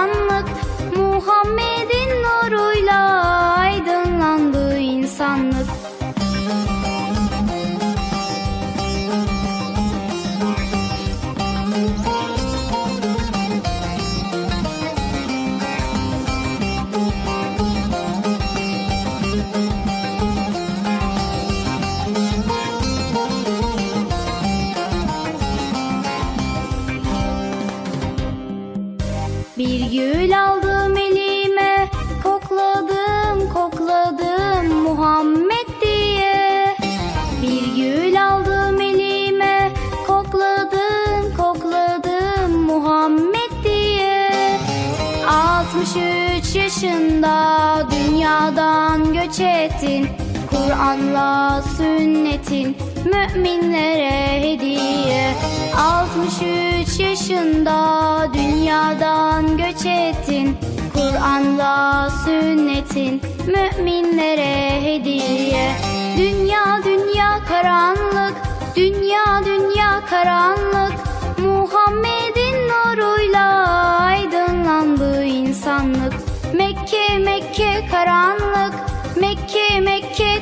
[50.91, 55.35] Kur'an'la sünnetin müminlere hediye.
[55.77, 60.57] 63 yaşında dünyadan göç ettin.
[60.95, 65.71] Kur'an'la sünnetin müminlere hediye.
[66.17, 68.35] Dünya dünya karanlık
[68.77, 70.95] Dünya dünya karanlık.
[71.39, 73.69] Muhammed'in nuruyla
[74.01, 76.15] aydınlandı insanlık.
[76.55, 78.75] Mekke Mekke karanlık
[79.17, 79.90] Mekke Mekke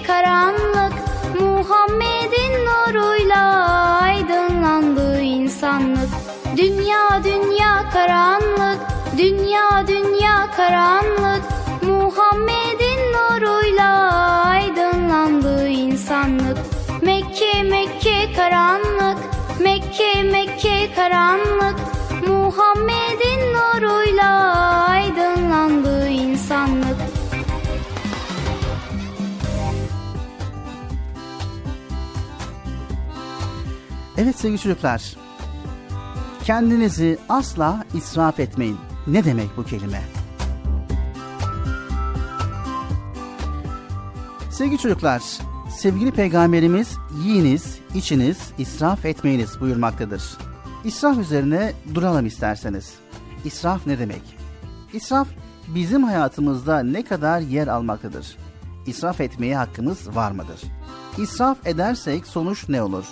[0.06, 0.92] karanlık
[1.40, 3.42] Muhammed'in nuruyla
[4.02, 6.08] aydınlandı insanlık.
[6.56, 11.42] Dünya dünya karanlık Dünya dünya karanlık.
[11.82, 14.12] Muhammed'in nuruyla
[14.44, 16.58] aydınlandı insanlık.
[17.02, 19.18] Mekke Mekke karanlık
[19.60, 21.76] Mekke Mekke karanlık.
[22.28, 24.28] Muhammed'in nuruyla
[34.18, 35.16] Evet sevgili çocuklar.
[36.44, 38.76] Kendinizi asla israf etmeyin.
[39.06, 40.02] Ne demek bu kelime?
[44.50, 45.22] Sevgili çocuklar,
[45.70, 50.22] sevgili peygamberimiz yiyiniz, içiniz, israf etmeyiniz buyurmaktadır.
[50.84, 52.94] İsraf üzerine duralım isterseniz.
[53.44, 54.22] İsraf ne demek?
[54.92, 55.28] İsraf
[55.68, 58.36] bizim hayatımızda ne kadar yer almaktadır?
[58.86, 60.60] İsraf etmeye hakkımız var mıdır?
[61.18, 63.04] İsraf edersek sonuç ne olur?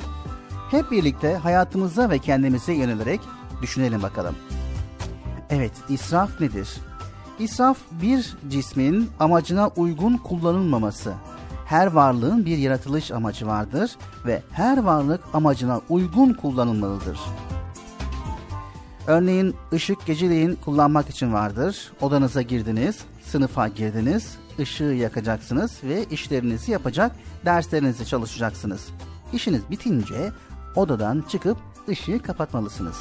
[0.71, 3.21] Hep birlikte hayatımıza ve kendimize yönelerek
[3.63, 4.35] düşünelim bakalım.
[5.51, 6.69] Evet, israf nedir?
[7.39, 11.15] İsraf bir cismin amacına uygun kullanılmaması.
[11.67, 13.97] Her varlığın bir yaratılış amacı vardır
[14.27, 17.19] ve her varlık amacına uygun kullanılmalıdır.
[19.07, 21.93] Örneğin ışık geceleyin kullanmak için vardır.
[22.01, 28.89] Odanıza girdiniz, sınıfa girdiniz, ışığı yakacaksınız ve işlerinizi yapacak, derslerinizi çalışacaksınız.
[29.33, 30.33] İşiniz bitince
[30.77, 31.59] odadan çıkıp
[31.89, 32.97] ışığı kapatmalısınız.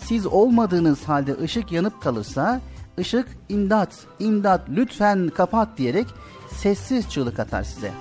[0.00, 2.60] Siz olmadığınız halde ışık yanıp kalırsa
[2.98, 6.06] ışık imdat, imdat lütfen kapat diyerek
[6.50, 7.92] sessiz çığlık atar size.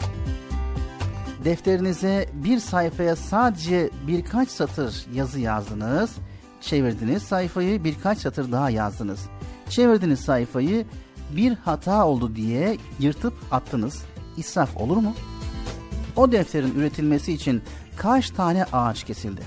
[1.46, 6.12] Defterinize bir sayfaya sadece birkaç satır yazı yazdınız.
[6.62, 9.20] Çevirdiniz sayfayı birkaç satır daha yazdınız.
[9.70, 10.86] Çevirdiniz sayfayı
[11.36, 14.04] bir hata oldu diye yırtıp attınız.
[14.38, 15.14] İsraf olur mu?
[16.16, 17.62] O defterin üretilmesi için
[17.98, 19.42] kaç tane ağaç kesildi?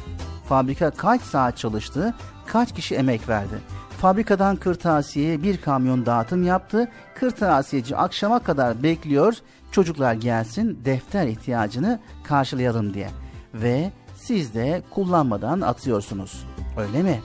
[0.48, 2.14] Fabrika kaç saat çalıştı?
[2.46, 3.54] Kaç kişi emek verdi?
[4.00, 6.88] Fabrikadan kırtasiyeye bir kamyon dağıtım yaptı.
[7.14, 9.34] Kırtasiyeci akşama kadar bekliyor.
[9.72, 13.10] Çocuklar gelsin defter ihtiyacını karşılayalım diye.
[13.54, 16.46] Ve siz de kullanmadan atıyorsunuz.
[16.78, 17.20] Öyle mi?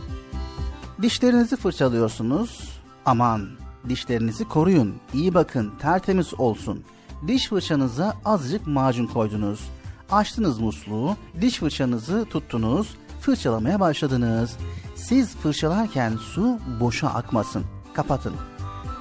[1.01, 2.79] Dişlerinizi fırçalıyorsunuz.
[3.05, 3.47] Aman
[3.89, 4.95] dişlerinizi koruyun.
[5.13, 6.83] İyi bakın tertemiz olsun.
[7.27, 9.69] Diş fırçanıza azıcık macun koydunuz.
[10.11, 14.57] Açtınız musluğu, diş fırçanızı tuttunuz, fırçalamaya başladınız.
[14.95, 17.63] Siz fırçalarken su boşa akmasın.
[17.93, 18.33] Kapatın.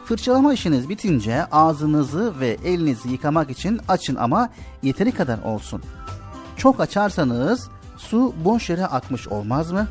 [0.05, 4.51] Fırçalama işiniz bitince ağzınızı ve elinizi yıkamak için açın ama
[4.83, 5.83] yeteri kadar olsun.
[6.57, 9.89] Çok açarsanız su boş yere akmış olmaz mı?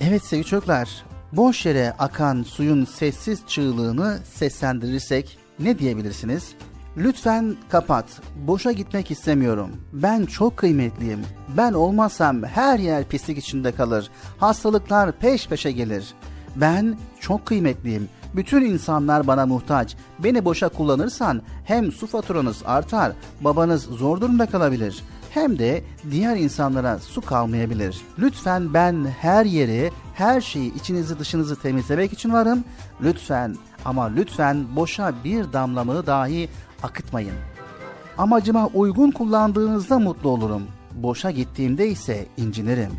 [0.00, 0.88] Evet sevgili çocuklar,
[1.32, 6.54] boş yere akan suyun sessiz çığlığını seslendirirsek ne diyebilirsiniz?
[6.96, 8.04] Lütfen kapat.
[8.46, 9.70] Boşa gitmek istemiyorum.
[9.92, 11.20] Ben çok kıymetliyim.
[11.56, 14.10] Ben olmazsam her yer pislik içinde kalır.
[14.38, 16.14] Hastalıklar peş peşe gelir.
[16.56, 18.08] Ben çok kıymetliyim.
[18.34, 19.96] Bütün insanlar bana muhtaç.
[20.18, 25.02] Beni boşa kullanırsan hem su faturanız artar, babanız zor durumda kalabilir.
[25.30, 28.00] Hem de diğer insanlara su kalmayabilir.
[28.18, 32.64] Lütfen ben her yeri, her şeyi içinizi dışınızı temizlemek için varım.
[33.02, 36.48] Lütfen ama lütfen boşa bir damlamı dahi
[36.82, 37.34] akıtmayın.
[38.18, 40.62] Amacıma uygun kullandığınızda mutlu olurum.
[40.94, 42.92] Boşa gittiğimde ise incinirim.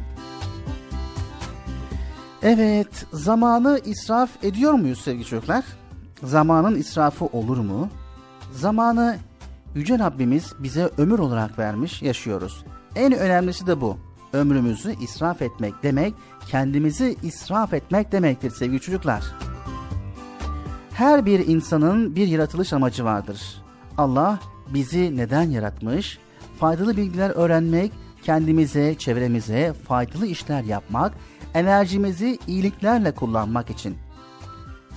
[2.42, 5.66] Evet, zamanı israf ediyor muyuz sevgili çocuklar?
[6.24, 7.90] Zamanın israfı olur mu?
[8.54, 9.18] Zamanı
[9.76, 12.66] Yüce Rabbimiz bize ömür olarak vermiş, yaşıyoruz.
[12.96, 13.98] En önemlisi de bu.
[14.34, 16.14] Ömrümüzü israf etmek demek,
[16.48, 19.24] kendimizi israf etmek demektir sevgili çocuklar.
[20.94, 23.63] Her bir insanın bir yaratılış amacı vardır.
[23.98, 24.40] Allah
[24.74, 26.18] bizi neden yaratmış?
[26.60, 27.92] Faydalı bilgiler öğrenmek,
[28.24, 31.14] kendimize, çevremize faydalı işler yapmak,
[31.54, 33.98] enerjimizi iyiliklerle kullanmak için.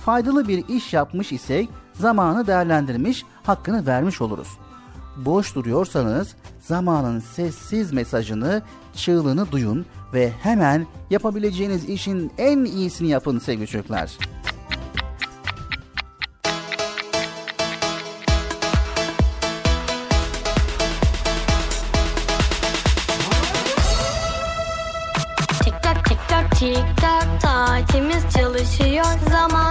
[0.05, 4.57] Faydalı bir iş yapmış isek zamanı değerlendirmiş, hakkını vermiş oluruz.
[5.17, 8.61] Boş duruyorsanız zamanın sessiz mesajını,
[8.93, 14.17] çığlığını duyun ve hemen yapabileceğiniz işin en iyisini yapın sevgili çocuklar.
[28.57, 29.05] Çalışıyor.
[29.31, 29.66] Zamanımız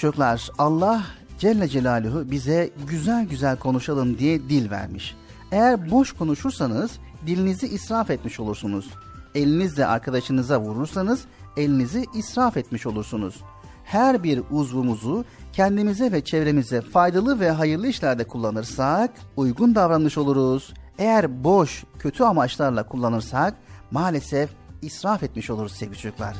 [0.00, 1.02] çocuklar, Allah
[1.38, 5.16] Celle Celaluhu bize güzel güzel konuşalım diye dil vermiş.
[5.52, 8.90] Eğer boş konuşursanız dilinizi israf etmiş olursunuz.
[9.34, 11.24] Elinizle arkadaşınıza vurursanız
[11.56, 13.44] elinizi israf etmiş olursunuz.
[13.84, 20.74] Her bir uzvumuzu kendimize ve çevremize faydalı ve hayırlı işlerde kullanırsak uygun davranmış oluruz.
[20.98, 23.54] Eğer boş, kötü amaçlarla kullanırsak
[23.90, 24.50] maalesef
[24.82, 26.36] israf etmiş oluruz sevgili çocuklar.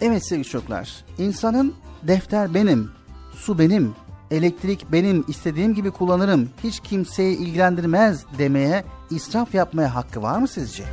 [0.00, 2.90] Evet sevgili çocuklar, insanın defter benim,
[3.34, 3.94] su benim,
[4.30, 10.84] elektrik benim istediğim gibi kullanırım, hiç kimseyi ilgilendirmez demeye, israf yapmaya hakkı var mı sizce?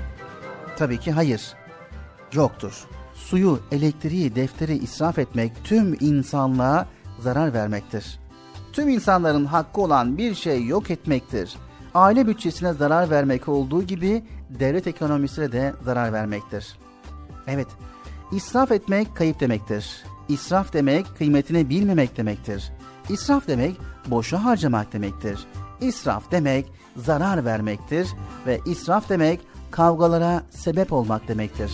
[0.77, 1.53] Tabii ki hayır.
[2.33, 2.85] Yoktur.
[3.13, 6.87] Suyu, elektriği, defteri israf etmek tüm insanlığa
[7.19, 8.19] zarar vermektir.
[8.73, 11.55] Tüm insanların hakkı olan bir şey yok etmektir.
[11.93, 16.77] Aile bütçesine zarar vermek olduğu gibi devlet ekonomisine de zarar vermektir.
[17.47, 17.67] Evet,
[18.31, 20.03] israf etmek kayıp demektir.
[20.29, 22.71] İsraf demek kıymetini bilmemek demektir.
[23.09, 25.39] İsraf demek boşa harcamak demektir.
[25.81, 26.65] İsraf demek
[26.97, 28.07] zarar vermektir
[28.47, 29.39] ve israf demek
[29.71, 31.71] kavgalara sebep olmak demektir.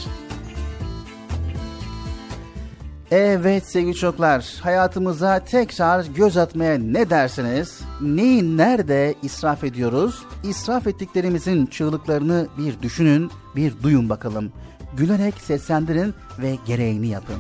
[3.12, 7.82] Evet sevgili çocuklar, hayatımıza tekrar göz atmaya ne dersiniz?
[8.02, 10.26] Neyi nerede israf ediyoruz?
[10.44, 14.52] İsraf ettiklerimizin çığlıklarını bir düşünün, bir duyun bakalım.
[14.98, 17.36] Gülerek seslendirin ve gereğini yapın.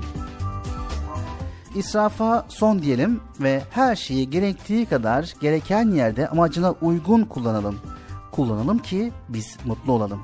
[1.75, 7.79] İsrafa son diyelim ve her şeyi gerektiği kadar gereken yerde amacına uygun kullanalım.
[8.31, 10.19] Kullanalım ki biz mutlu olalım.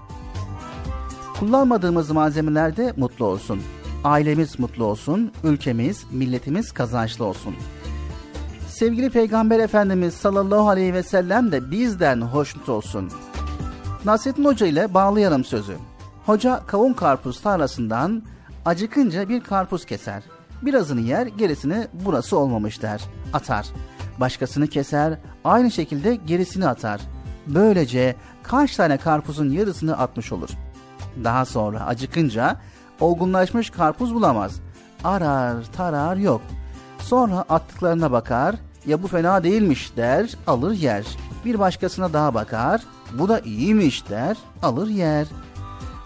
[1.40, 3.62] Kullanmadığımız malzemelerde mutlu olsun.
[4.04, 7.56] Ailemiz mutlu olsun, ülkemiz, milletimiz kazançlı olsun.
[8.68, 13.12] Sevgili Peygamber Efendimiz sallallahu aleyhi ve sellem de bizden hoşnut olsun.
[14.06, 15.76] Nasrettin Hoca ile bağlayalım sözü.
[16.26, 18.24] Hoca kavun karpuz tarlasından
[18.66, 20.24] acıkınca bir karpuz keser.
[20.62, 23.02] Birazını yer, gerisini burası olmamış der.
[23.34, 23.66] Atar.
[24.20, 27.02] Başkasını keser, aynı şekilde gerisini atar.
[27.48, 30.50] Böylece kaç tane karpuzun yarısını atmış olur.
[31.24, 32.58] Daha sonra acıkınca
[33.00, 34.62] olgunlaşmış karpuz bulamaz.
[35.04, 36.42] Arar tarar yok.
[37.00, 38.56] Sonra attıklarına bakar,
[38.86, 41.06] ya bu fena değilmiş der, alır yer.
[41.46, 42.82] Bir başkasına daha bakar,
[43.14, 45.28] bu da iyiymiş der, alır yer.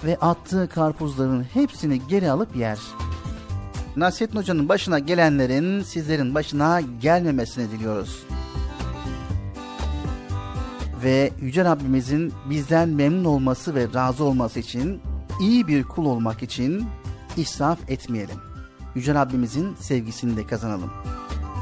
[0.06, 2.80] Ve attığı karpuzların hepsini geri alıp yer.
[3.95, 8.24] Nasrettin Hoca'nın başına gelenlerin sizlerin başına gelmemesini diliyoruz.
[11.04, 15.01] Ve Yüce Rabbimizin bizden memnun olması ve razı olması için
[15.39, 16.86] iyi bir kul olmak için
[17.38, 18.38] israf etmeyelim.
[18.95, 20.93] Yüce Rabbimizin sevgisini de kazanalım.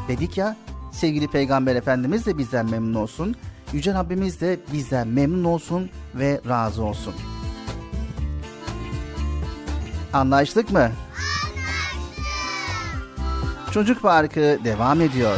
[0.07, 0.57] Dedik ya
[0.91, 3.35] sevgili Peygamber Efendimiz de bizden memnun olsun.
[3.73, 7.13] Yüce Rabbimiz de bizden memnun olsun ve razı olsun.
[10.13, 10.79] Anlaştık mı?
[10.79, 10.91] Anlaştık.
[13.73, 15.37] Çocuk Parkı devam ediyor.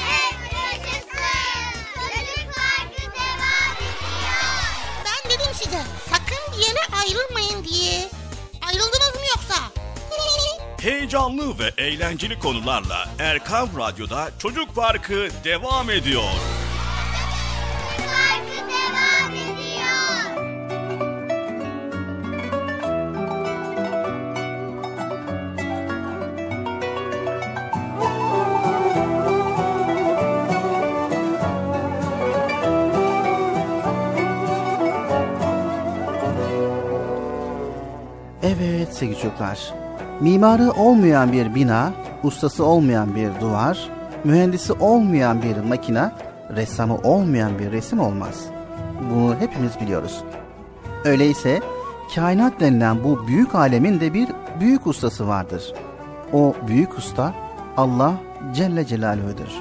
[10.81, 16.23] Heyecanlı ve eğlenceli konularla Erkam Radyo'da Çocuk Parkı devam ediyor.
[38.43, 39.90] Evet sevgili çocuklar.
[40.21, 41.93] Mimarı olmayan bir bina,
[42.23, 43.89] ustası olmayan bir duvar,
[44.23, 46.11] mühendisi olmayan bir makina,
[46.55, 48.45] ressamı olmayan bir resim olmaz.
[49.13, 50.23] Bunu hepimiz biliyoruz.
[51.05, 51.59] Öyleyse
[52.15, 54.27] kainat denilen bu büyük alemin de bir
[54.59, 55.73] büyük ustası vardır.
[56.33, 57.33] O büyük usta
[57.77, 58.13] Allah
[58.53, 59.51] Celle Celaluhu'dur.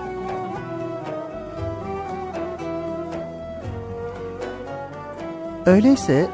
[5.67, 6.27] Öyleyse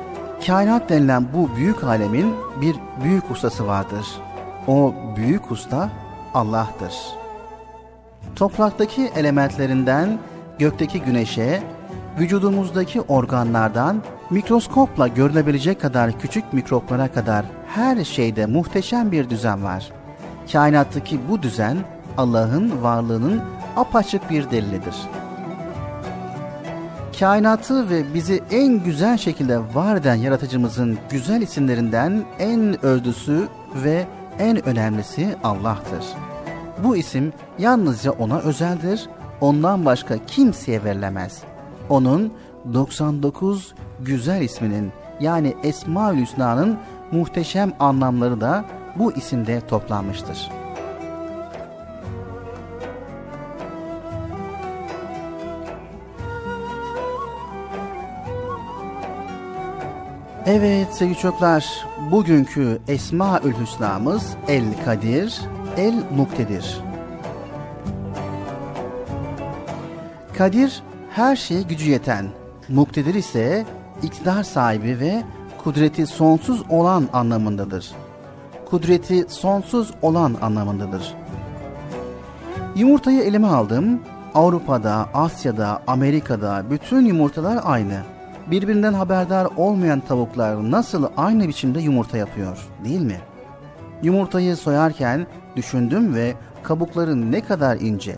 [0.47, 4.07] kainat denilen bu büyük alemin bir büyük ustası vardır.
[4.67, 5.91] O büyük usta
[6.35, 6.95] Allah'tır.
[8.37, 10.19] Topraktaki elementlerinden
[10.59, 11.63] gökteki güneşe,
[12.19, 19.91] vücudumuzdaki organlardan mikroskopla görülebilecek kadar küçük mikroplara kadar her şeyde muhteşem bir düzen var.
[20.53, 21.77] Kainattaki bu düzen
[22.19, 23.43] Allah'ın varlığının
[23.77, 24.97] apaçık bir delilidir
[27.21, 34.07] kainatı ve bizi en güzel şekilde var eden yaratıcımızın güzel isimlerinden en öldüsü ve
[34.39, 36.05] en önemlisi Allah'tır.
[36.85, 39.09] Bu isim yalnızca ona özeldir,
[39.41, 41.43] ondan başka kimseye verilemez.
[41.89, 42.33] Onun
[42.75, 46.79] 99 güzel isminin yani Esma-ül Hüsna'nın
[47.13, 48.65] muhteşem anlamları da
[48.97, 50.66] bu isimde toplanmıştır.
[60.49, 65.41] Evet sevgili çocuklar, bugünkü Esma-ül Hüsna'mız El Kadir,
[65.77, 66.81] El Muktedir.
[70.39, 72.27] Kadir, her şeye gücü yeten,
[72.69, 73.65] Muktedir ise
[74.03, 75.23] iktidar sahibi ve
[75.65, 77.91] kudreti sonsuz olan anlamındadır.
[78.71, 81.15] Kudreti sonsuz olan anlamındadır.
[82.77, 84.01] Yumurtayı elime aldım.
[84.35, 88.16] Avrupa'da, Asya'da, Amerika'da bütün yumurtalar aynı
[88.51, 93.21] birbirinden haberdar olmayan tavuklar nasıl aynı biçimde yumurta yapıyor değil mi?
[94.03, 95.27] Yumurtayı soyarken
[95.57, 98.17] düşündüm ve kabukları ne kadar ince.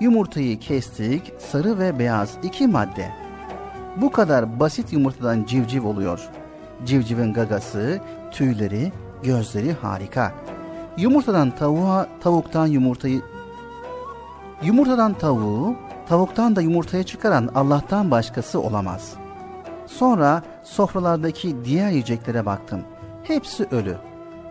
[0.00, 3.10] Yumurtayı kestik, sarı ve beyaz iki madde.
[3.96, 6.28] Bu kadar basit yumurtadan civciv oluyor.
[6.84, 8.00] Civcivin gagası,
[8.30, 8.92] tüyleri,
[9.22, 10.32] gözleri harika.
[10.98, 13.22] Yumurtadan tavuğa, tavuktan yumurtayı
[14.62, 15.76] Yumurtadan tavuğu,
[16.08, 19.23] tavuktan da yumurtaya çıkaran Allah'tan başkası olamaz.''
[19.86, 22.80] Sonra sofralardaki diğer yiyeceklere baktım.
[23.22, 23.96] Hepsi ölü.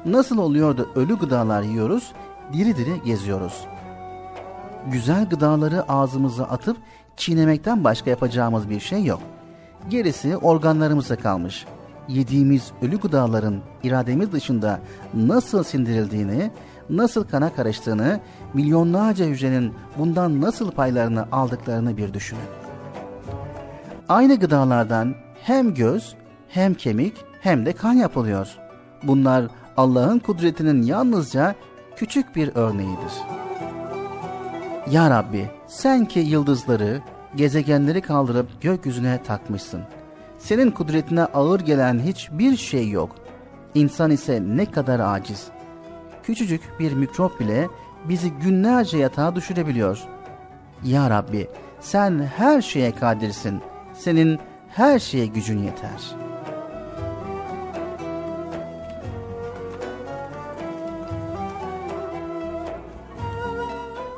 [0.05, 2.11] Nasıl oluyor da ölü gıdalar yiyoruz,
[2.53, 3.65] diri diri geziyoruz.
[4.91, 6.77] Güzel gıdaları ağzımıza atıp
[7.17, 9.19] çiğnemekten başka yapacağımız bir şey yok.
[9.89, 11.65] Gerisi organlarımıza kalmış.
[12.07, 14.79] yediğimiz ölü gıdaların irademiz dışında
[15.13, 16.51] nasıl sindirildiğini,
[16.89, 18.19] nasıl kana karıştığını,
[18.53, 22.62] milyonlarca hücrenin bundan nasıl paylarını aldıklarını bir düşünün.
[24.09, 26.15] Aynı gıdalardan hem göz,
[26.49, 28.47] hem kemik, hem de kan yapılıyor.
[29.03, 29.45] Bunlar
[29.77, 31.55] Allah'ın kudretinin yalnızca
[31.95, 33.13] küçük bir örneğidir.
[34.91, 37.01] Ya Rabbi sen ki yıldızları,
[37.35, 39.81] gezegenleri kaldırıp gökyüzüne takmışsın.
[40.37, 43.15] Senin kudretine ağır gelen hiçbir şey yok.
[43.75, 45.47] İnsan ise ne kadar aciz.
[46.23, 47.67] Küçücük bir mikrop bile
[48.09, 49.99] bizi günlerce yatağa düşürebiliyor.
[50.83, 51.47] Ya Rabbi
[51.79, 53.61] sen her şeye kadirsin.
[54.03, 54.39] Senin
[54.69, 56.15] her şeye gücün yeter.''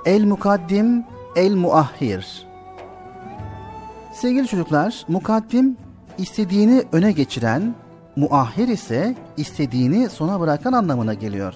[0.05, 1.03] El mukaddim,
[1.35, 2.47] el muahhir.
[4.13, 5.77] Sevgili çocuklar, mukaddim
[6.17, 7.75] istediğini öne geçiren,
[8.15, 11.53] muahhir ise istediğini sona bırakan anlamına geliyor.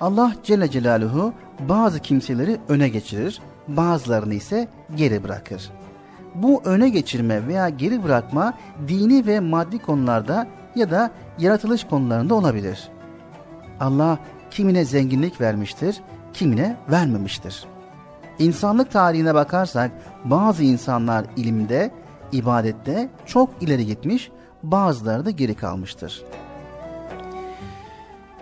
[0.00, 1.32] Allah Celle Celaluhu
[1.68, 5.70] bazı kimseleri öne geçirir, bazılarını ise geri bırakır.
[6.34, 8.54] Bu öne geçirme veya geri bırakma
[8.88, 12.88] dini ve maddi konularda ya da yaratılış konularında olabilir.
[13.80, 14.18] Allah
[14.50, 16.00] kimine zenginlik vermiştir,
[16.32, 17.64] kimine vermemiştir.
[18.38, 19.90] İnsanlık tarihine bakarsak
[20.24, 21.90] bazı insanlar ilimde,
[22.32, 24.30] ibadette çok ileri gitmiş,
[24.62, 26.24] bazıları da geri kalmıştır.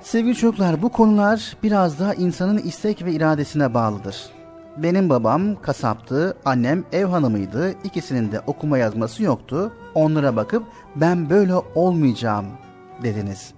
[0.02, 4.41] Sevgili çocuklar bu konular biraz da insanın istek ve iradesine bağlıdır.
[4.76, 7.74] Benim babam kasaptı, annem ev hanımıydı.
[7.84, 9.72] İkisinin de okuma yazması yoktu.
[9.94, 10.62] Onlara bakıp
[10.96, 12.46] ben böyle olmayacağım
[13.02, 13.52] dediniz.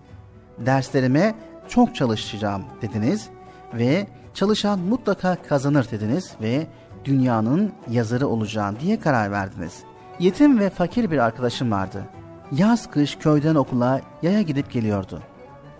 [0.58, 1.34] Derslerime
[1.68, 3.28] çok çalışacağım dediniz
[3.74, 6.66] ve çalışan mutlaka kazanır dediniz ve
[7.04, 9.82] dünyanın yazarı olacağım diye karar verdiniz.
[10.18, 12.04] Yetim ve fakir bir arkadaşım vardı.
[12.52, 15.22] Yaz kış köyden okula yaya gidip geliyordu.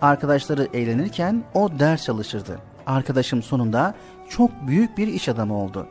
[0.01, 2.59] Arkadaşları eğlenirken o ders çalışırdı.
[2.87, 3.93] Arkadaşım sonunda
[4.29, 5.87] çok büyük bir iş adamı oldu.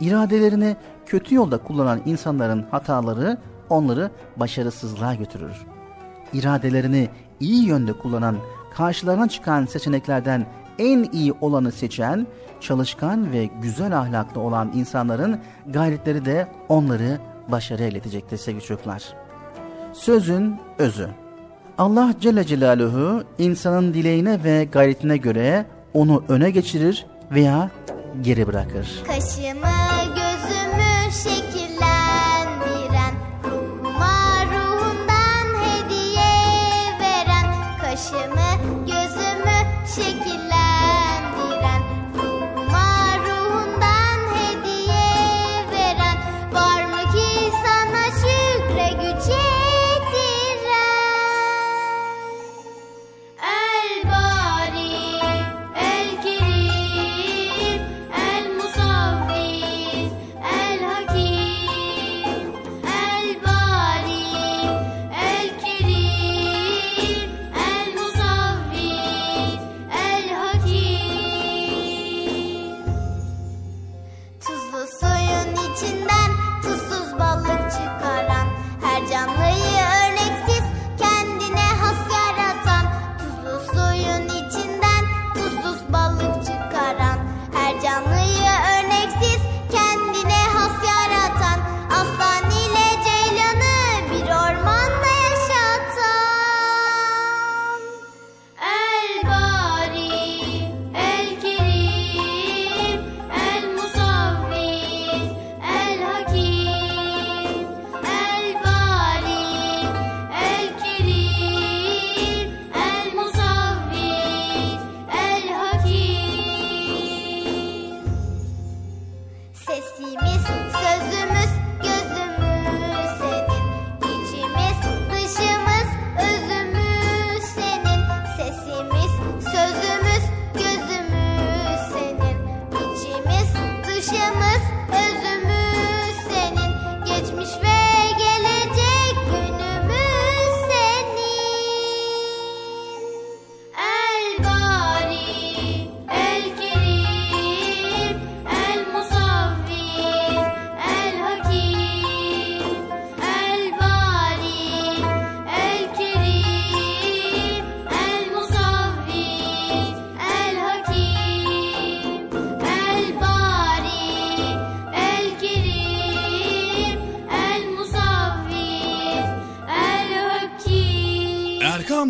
[0.00, 0.76] İradelerini
[1.06, 3.38] kötü yolda kullanan insanların hataları
[3.70, 5.66] onları başarısızlığa götürür.
[6.32, 7.08] İradelerini
[7.40, 8.36] iyi yönde kullanan,
[8.74, 10.46] karşılarına çıkan seçeneklerden
[10.78, 12.26] en iyi olanı seçen,
[12.60, 19.02] çalışkan ve güzel ahlaklı olan insanların gayretleri de onları başarıya iletecektir sevgili çocuklar.
[19.92, 21.08] Sözün özü.
[21.78, 27.70] Allah Celle Celaluhu insanın dileğine ve gayretine göre onu öne geçirir veya
[28.22, 29.02] geri bırakır.
[29.06, 29.81] Kaşımı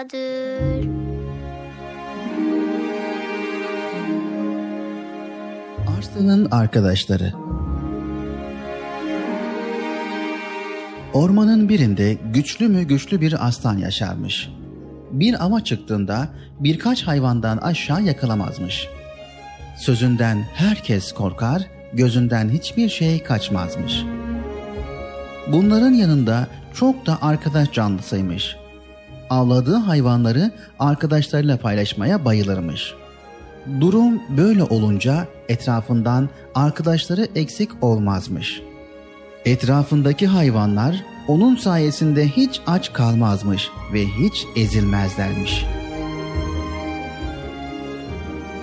[0.00, 0.88] yağdır
[5.98, 7.32] Arslan'ın arkadaşları.
[11.12, 14.48] Ormanın birinde güçlü mü güçlü bir aslan yaşarmış.
[15.10, 16.28] Bir ava çıktığında
[16.60, 18.88] birkaç hayvandan aşağı yakalamazmış.
[19.76, 21.62] Sözünden herkes korkar,
[21.92, 24.04] gözünden hiçbir şey kaçmazmış.
[25.52, 28.59] Bunların yanında çok da arkadaş canlısıymış.
[29.30, 32.94] Avladığı hayvanları arkadaşlarıyla paylaşmaya bayılırmış.
[33.80, 38.62] Durum böyle olunca etrafından arkadaşları eksik olmazmış.
[39.44, 45.66] Etrafındaki hayvanlar onun sayesinde hiç aç kalmazmış ve hiç ezilmezlermiş.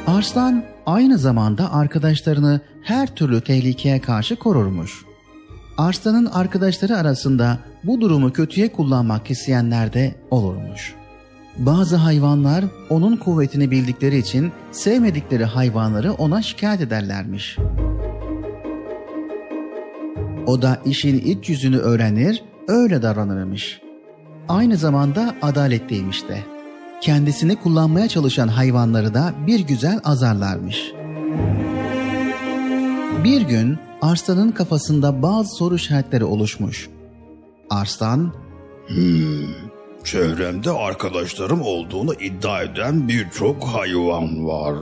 [0.08, 5.07] Arslan aynı zamanda arkadaşlarını her türlü tehlikeye karşı korurmuş.
[5.78, 10.96] Arslan'ın arkadaşları arasında bu durumu kötüye kullanmak isteyenler de olurmuş.
[11.58, 17.58] Bazı hayvanlar onun kuvvetini bildikleri için sevmedikleri hayvanları ona şikayet ederlermiş.
[20.48, 23.82] O da işin iç yüzünü öğrenir, öyle davranırmış.
[24.50, 26.38] Aynı zamanda adaletliymiş de.
[27.02, 30.92] Kendisini kullanmaya çalışan hayvanları da bir güzel azarlarmış.
[33.24, 36.90] Bir gün Arslan'ın kafasında bazı soru işaretleri oluşmuş.
[37.70, 38.34] Arslan,
[38.88, 39.54] Hmm,
[40.04, 44.76] çevremde arkadaşlarım olduğunu iddia eden birçok hayvan var.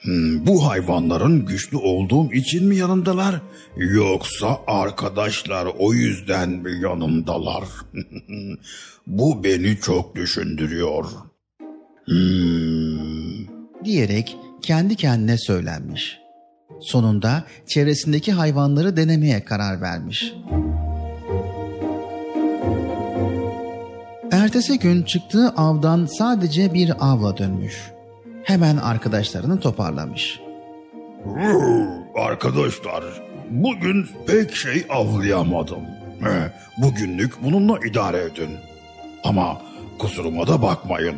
[0.00, 3.40] Hmm, bu hayvanların güçlü olduğum için mi yanımdalar?
[3.76, 7.64] Yoksa arkadaşlar o yüzden mi yanımdalar?
[9.06, 11.04] bu beni çok düşündürüyor.
[12.04, 13.46] Hmm.
[13.84, 16.23] diyerek kendi kendine söylenmiş.
[16.80, 20.34] Sonunda çevresindeki hayvanları denemeye karar vermiş.
[24.32, 27.90] Ertesi gün çıktığı avdan sadece bir avla dönmüş.
[28.44, 30.40] Hemen arkadaşlarını toparlamış.
[32.14, 33.04] Arkadaşlar,
[33.50, 35.80] bugün pek şey avlayamadım.
[36.78, 38.50] Bugünlük bununla idare edin.
[39.24, 39.62] Ama
[39.98, 41.16] kusuruma da bakmayın.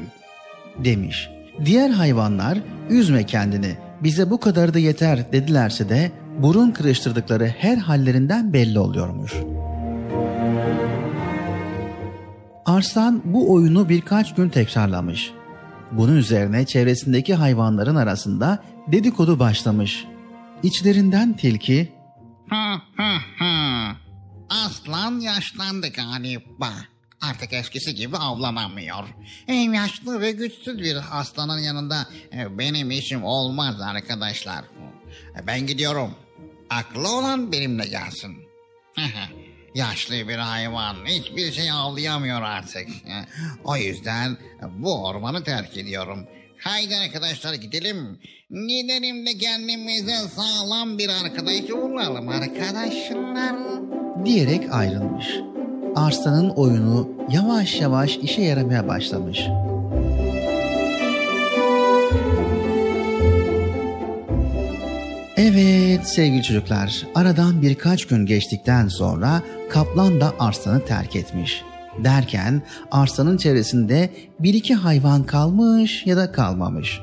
[0.85, 1.31] demiş.
[1.65, 2.59] Diğer hayvanlar
[2.91, 9.33] üzme kendini bize bu kadar da yeter dedilerse de burun kırıştırdıkları her hallerinden belli oluyormuş.
[12.67, 15.31] Arslan bu oyunu birkaç gün tekrarlamış.
[15.93, 18.59] Bunun üzerine çevresindeki hayvanların arasında
[18.93, 20.05] dedikodu başlamış.
[20.63, 21.97] İçlerinden tilki
[22.49, 23.97] Ha ha ha.
[24.51, 26.71] Aslan yaşlandı galiba.
[27.31, 29.05] Artık eskisi gibi avlanamıyor.
[29.47, 34.65] Hem yaşlı ve güçsüz bir aslanın yanında e, benim işim olmaz arkadaşlar.
[35.43, 36.15] E, Ben gidiyorum.
[36.71, 38.37] Aklı olan benimle gelsin.
[39.75, 42.89] Yaşlı bir hayvan hiçbir şey avlayamıyor artık.
[42.89, 43.27] E,
[43.65, 44.37] O yüzden
[44.79, 46.27] bu ormanı terk ediyorum.
[46.61, 48.21] Haydi arkadaşlar gidelim.
[48.51, 53.57] Gidelim de kendimize sağlam bir arkadaş bulalım arkadaşlar.
[54.25, 55.27] diyerek ayrılmış.
[55.97, 59.41] Arslan'ın oyunu yavaş yavaş işe yaramaya başlamış.
[65.37, 71.63] Evet sevgili çocuklar, aradan birkaç gün geçtikten sonra kaplan da arslanı terk etmiş.
[72.05, 74.11] Derken arslanın çevresinde
[74.41, 77.01] bir iki hayvan kalmış ya da kalmamış.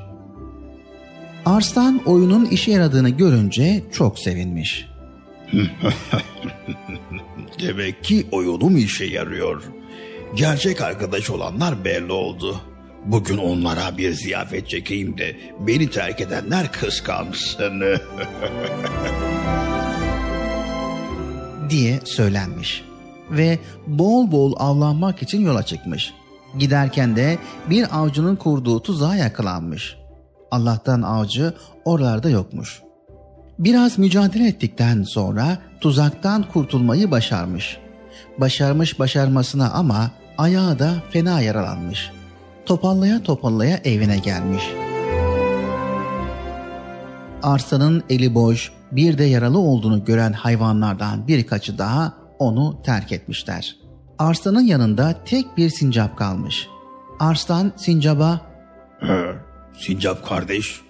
[1.46, 4.93] Arslan oyunun işe yaradığını görünce çok sevinmiş.
[7.60, 9.62] Demek ki oyunum işe yarıyor.
[10.34, 12.60] Gerçek arkadaş olanlar belli oldu.
[13.04, 15.36] Bugün onlara bir ziyafet çekeyim de
[15.66, 17.82] beni terk edenler kıskansın.
[21.70, 22.84] diye söylenmiş
[23.30, 26.14] ve bol bol avlanmak için yola çıkmış.
[26.58, 27.38] Giderken de
[27.70, 29.96] bir avcının kurduğu tuzağa yakalanmış.
[30.50, 31.54] Allah'tan avcı
[31.84, 32.83] oralarda yokmuş.
[33.58, 37.78] Biraz mücadele ettikten sonra tuzaktan kurtulmayı başarmış.
[38.38, 42.10] Başarmış başarmasına ama ayağı da fena yaralanmış.
[42.66, 44.62] Topallaya topallaya evine gelmiş.
[47.42, 53.76] Arslanın eli boş, bir de yaralı olduğunu gören hayvanlardan birkaçı daha onu terk etmişler.
[54.18, 56.68] Arslanın yanında tek bir sincap kalmış.
[57.20, 58.40] Arslan sincaba
[59.78, 60.80] Sincap kardeş,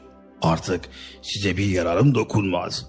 [0.45, 0.85] artık
[1.23, 2.87] size bir yararım dokunmaz.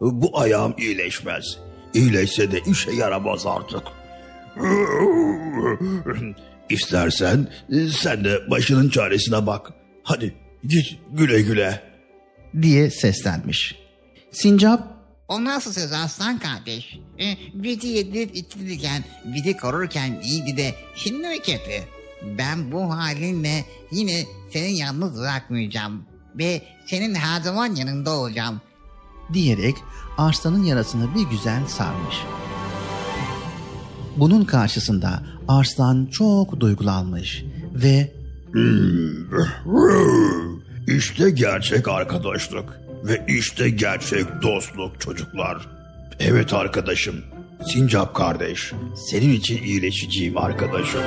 [0.00, 1.58] Bu ayağım iyileşmez.
[1.94, 3.82] İyileşse de işe yaramaz artık.
[6.70, 7.48] İstersen
[7.90, 9.72] sen de başının çaresine bak.
[10.02, 10.34] Hadi
[10.64, 11.82] git güle güle.
[12.62, 13.78] diye seslenmiş.
[14.30, 14.98] Sincap
[15.28, 16.98] O nasıl söz aslan kardeş?
[17.20, 21.84] E, bizi yedirip içtirirken, bizi korurken iyiydi de şimdi mi kötü?
[22.38, 26.04] Ben bu halinle yine seni yalnız bırakmayacağım.
[26.38, 28.60] Ve senin her zaman yanında olacağım.
[29.32, 29.74] diyerek
[30.18, 32.16] Arslan'ın yarasını bir güzel sarmış.
[34.16, 37.44] Bunun karşısında Arslan çok duygulanmış
[37.74, 38.12] ve
[40.86, 45.68] İşte gerçek arkadaşlık ve işte gerçek dostluk çocuklar.
[46.20, 47.16] Evet arkadaşım,
[47.66, 48.72] Sincap kardeş,
[49.10, 51.02] senin için iyileşeceğim arkadaşım.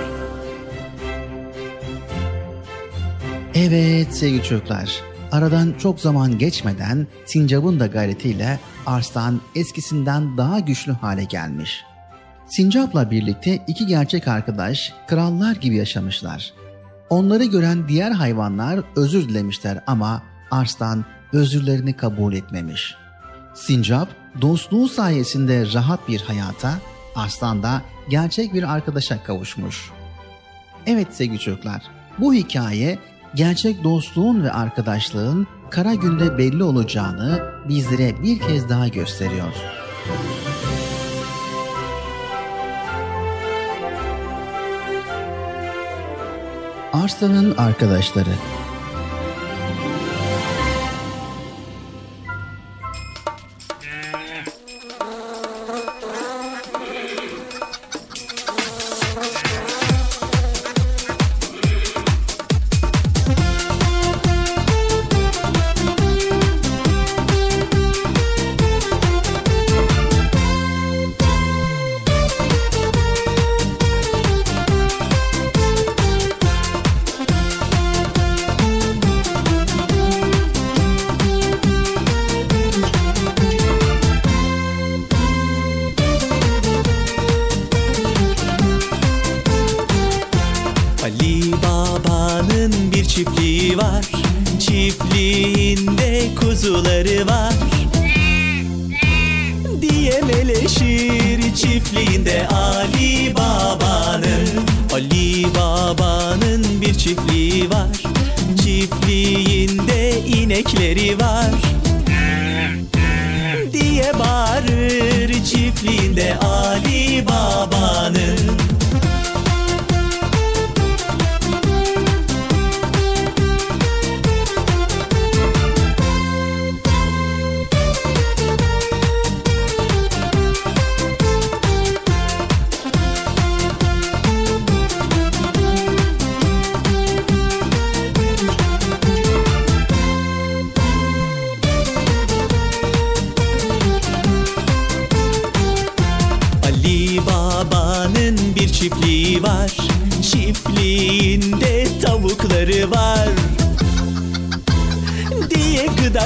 [3.56, 5.02] Evet sevgili çocuklar,
[5.32, 11.84] aradan çok zaman geçmeden Sincap'ın da gayretiyle Arslan eskisinden daha güçlü hale gelmiş.
[12.48, 16.54] Sincap'la birlikte iki gerçek arkadaş krallar gibi yaşamışlar.
[17.10, 22.96] Onları gören diğer hayvanlar özür dilemişler ama Arslan özürlerini kabul etmemiş.
[23.54, 24.10] Sincap
[24.42, 26.74] dostluğu sayesinde rahat bir hayata,
[27.16, 29.92] Arslan da gerçek bir arkadaşa kavuşmuş.
[30.86, 31.82] Evet sevgili çocuklar,
[32.20, 33.00] bu hikaye
[33.36, 39.54] gerçek dostluğun ve arkadaşlığın kara günde belli olacağını bizlere bir kez daha gösteriyor.
[46.94, 48.30] Arslan'ın Arkadaşları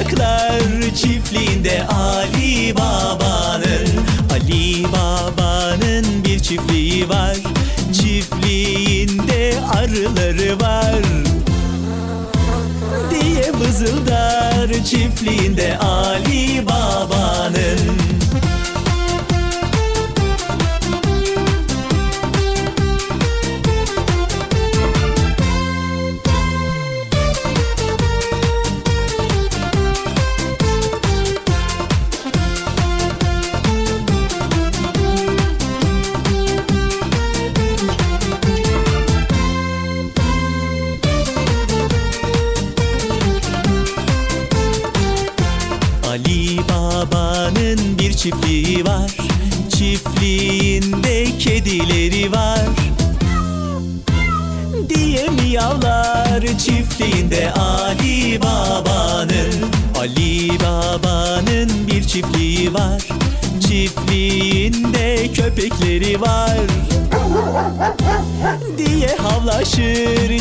[0.06, 3.88] Topraklar çiftliğinde Ali Baba'nın
[4.32, 7.36] Ali Baba'nın bir çiftliği var.
[7.92, 11.02] Çiftliğinde arıları var.
[13.10, 18.15] Diye vızıldar çiftliğinde Ali Baba'nın.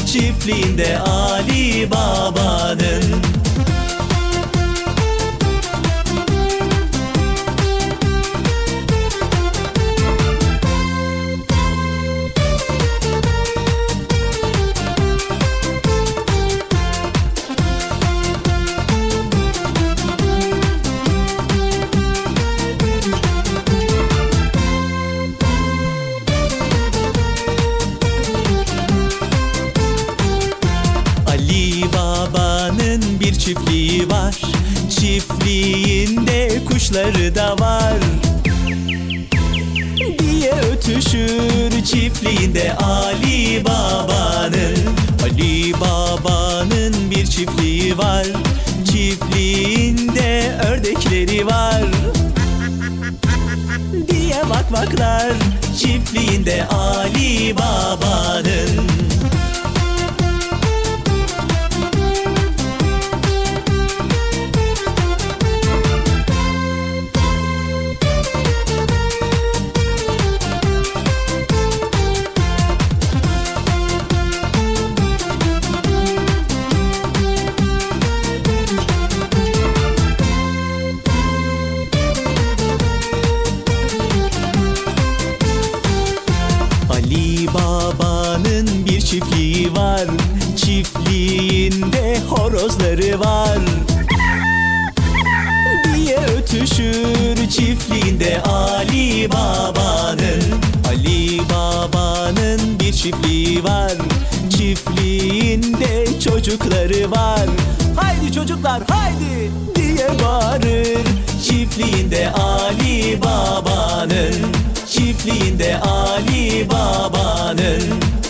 [0.05, 3.34] Çiftliğinde Ali Baba'nın
[56.45, 57.94] de Ali Baba
[106.56, 107.45] çocukları var
[107.95, 111.06] Haydi çocuklar haydi diye bağırır
[111.44, 114.34] Çiftliğinde Ali Baba'nın
[114.88, 117.82] Çiftliğinde Ali Baba'nın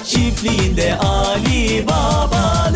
[0.05, 2.75] Çiftliğinde Ali Baba'nın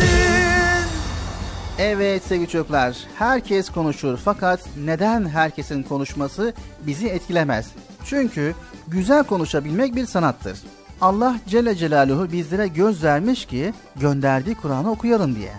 [1.78, 6.54] Evet sevgili çocuklar, herkes konuşur fakat neden herkesin konuşması
[6.86, 7.66] bizi etkilemez?
[8.04, 8.54] Çünkü
[8.88, 10.58] güzel konuşabilmek bir sanattır.
[11.00, 15.52] Allah Celle Celaluhu bizlere göz vermiş ki gönderdiği Kur'an'ı okuyalım diye.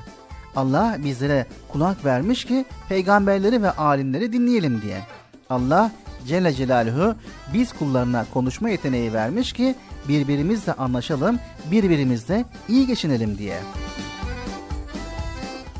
[0.55, 5.01] Allah bizlere kulak vermiş ki peygamberleri ve alimleri dinleyelim diye.
[5.49, 5.91] Allah
[6.27, 7.15] Celle Celaluhu
[7.53, 9.75] biz kullarına konuşma yeteneği vermiş ki
[10.07, 11.39] birbirimizle anlaşalım,
[11.71, 13.57] birbirimizle iyi geçinelim diye.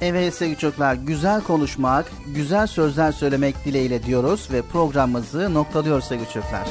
[0.02, 6.68] Evet sevgili çocuklar, güzel konuşmak, güzel sözler söylemek dileğiyle diyoruz ve programımızı noktalıyoruz sevgili çocuklar.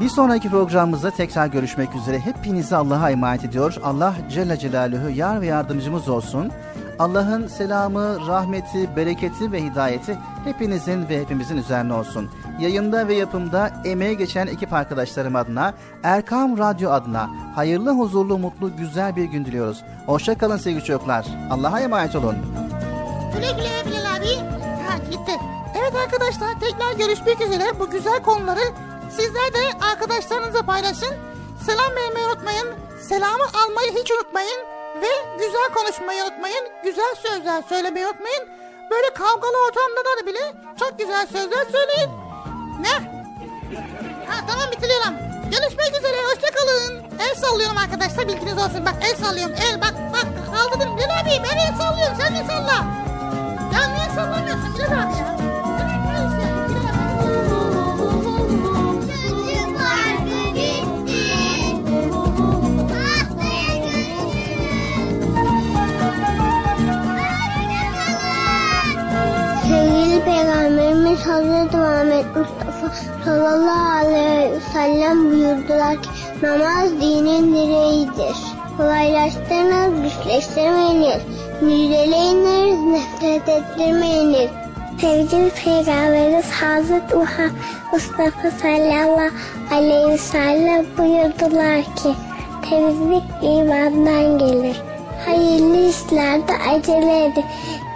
[0.00, 2.18] Bir sonraki programımızda tekrar görüşmek üzere.
[2.18, 3.76] Hepinizi Allah'a emanet ediyor.
[3.84, 6.52] Allah Celle Celaluhu yar ve yardımcımız olsun.
[6.98, 12.30] Allah'ın selamı, rahmeti, bereketi ve hidayeti hepinizin ve hepimizin üzerine olsun.
[12.60, 19.16] Yayında ve yapımda emeği geçen ekip arkadaşlarım adına, Erkam Radyo adına hayırlı, huzurlu, mutlu, güzel
[19.16, 19.82] bir gün diliyoruz.
[20.06, 21.26] Hoşça kalın sevgili çocuklar.
[21.50, 22.36] Allah'a emanet olun.
[23.34, 24.36] Güle güle Bilal abi.
[24.86, 25.32] Ha gitti.
[25.74, 27.64] Evet arkadaşlar tekrar görüşmek üzere.
[27.80, 28.60] Bu güzel konuları
[29.16, 31.14] sizler de arkadaşlarınızla paylaşın.
[31.66, 32.68] Selam vermeyi unutmayın.
[33.08, 34.60] Selamı almayı hiç unutmayın.
[35.02, 35.06] Ve
[35.38, 36.64] güzel konuşmayı unutmayın.
[36.84, 38.48] Güzel sözler söylemeyi unutmayın.
[38.90, 42.10] Böyle kavgalı ortamda da bile çok güzel sözler söyleyin.
[42.80, 42.92] Ne?
[44.28, 45.14] Ha tamam bitiriyorum.
[45.44, 47.04] Görüşmek üzere hoşçakalın.
[47.18, 48.86] El sallıyorum arkadaşlar bilginiz olsun.
[48.86, 50.96] Bak el sallıyorum el bak bak kaldırdım.
[50.96, 52.84] Bilal abi ben el sallıyorum sen de salla.
[53.74, 55.55] Ya niye sallamıyorsun Bilal abi ya?
[71.16, 72.92] Peygamberimiz Hazreti Muhammed Mustafa
[73.24, 76.08] sallallahu aleyhi ve sellem buyurdular ki
[76.42, 78.36] namaz dinin direğidir.
[78.76, 81.22] Kolaylaştırınız, güçleştirmeyiniz.
[81.60, 84.50] Müjdeleyiniz, nefret ettirmeyiniz.
[85.00, 87.52] Sevgili Peygamberimiz Hazreti Muhammed
[87.92, 89.30] Mustafa sallallahu
[89.70, 92.14] aleyhi ve sellem buyurdular ki
[92.70, 94.82] temizlik imandan gelir.
[95.26, 97.44] Hayırlı işlerde acele edin.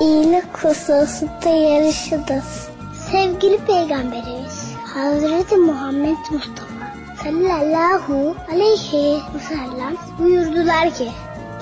[0.01, 2.70] İyilik hususunda yarışınız.
[3.11, 6.93] Sevgili Peygamberimiz Hazreti Muhammed Mustafa
[7.23, 11.09] sallallahu aleyhi ve sellem buyurdular ki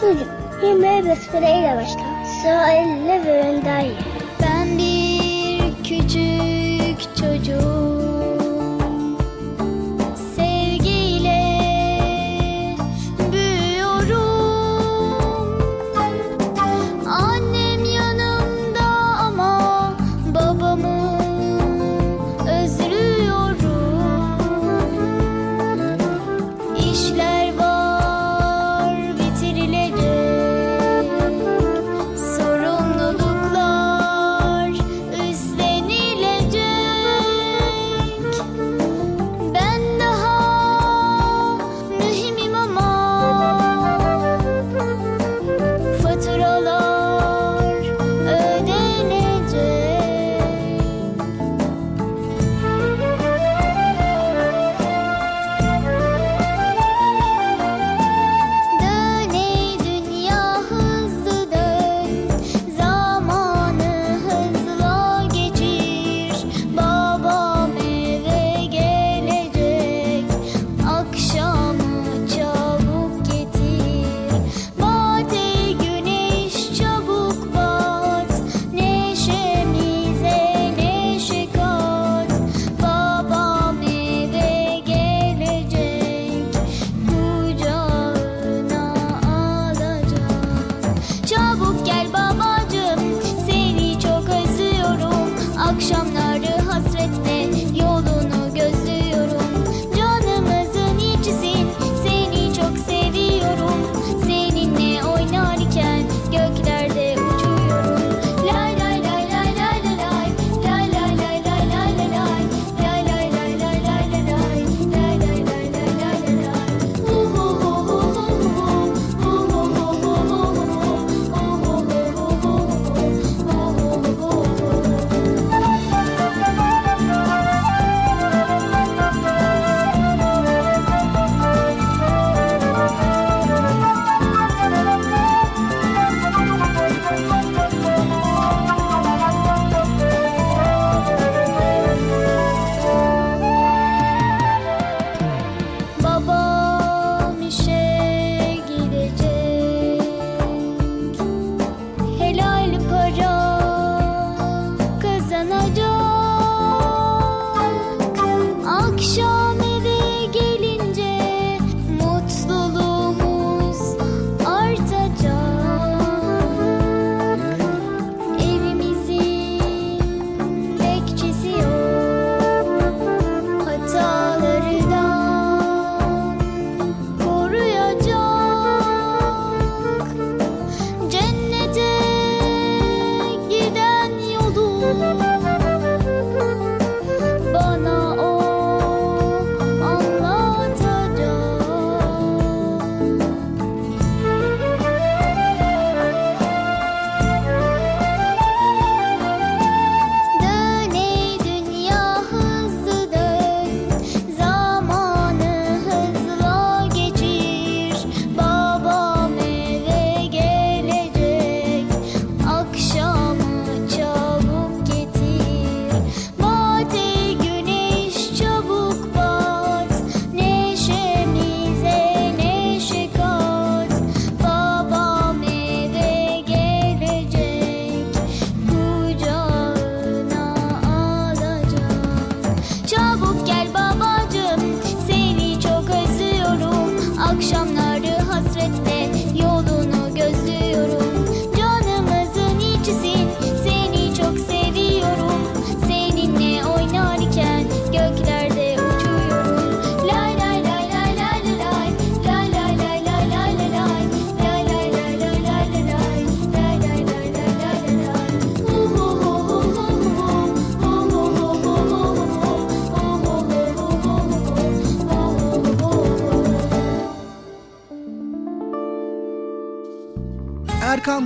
[0.01, 0.29] Çocuk
[0.63, 2.01] yemeğe besmeleyle başla.
[2.43, 3.93] Sonra elle ve ye.
[4.43, 8.18] Ben bir küçük çocuğum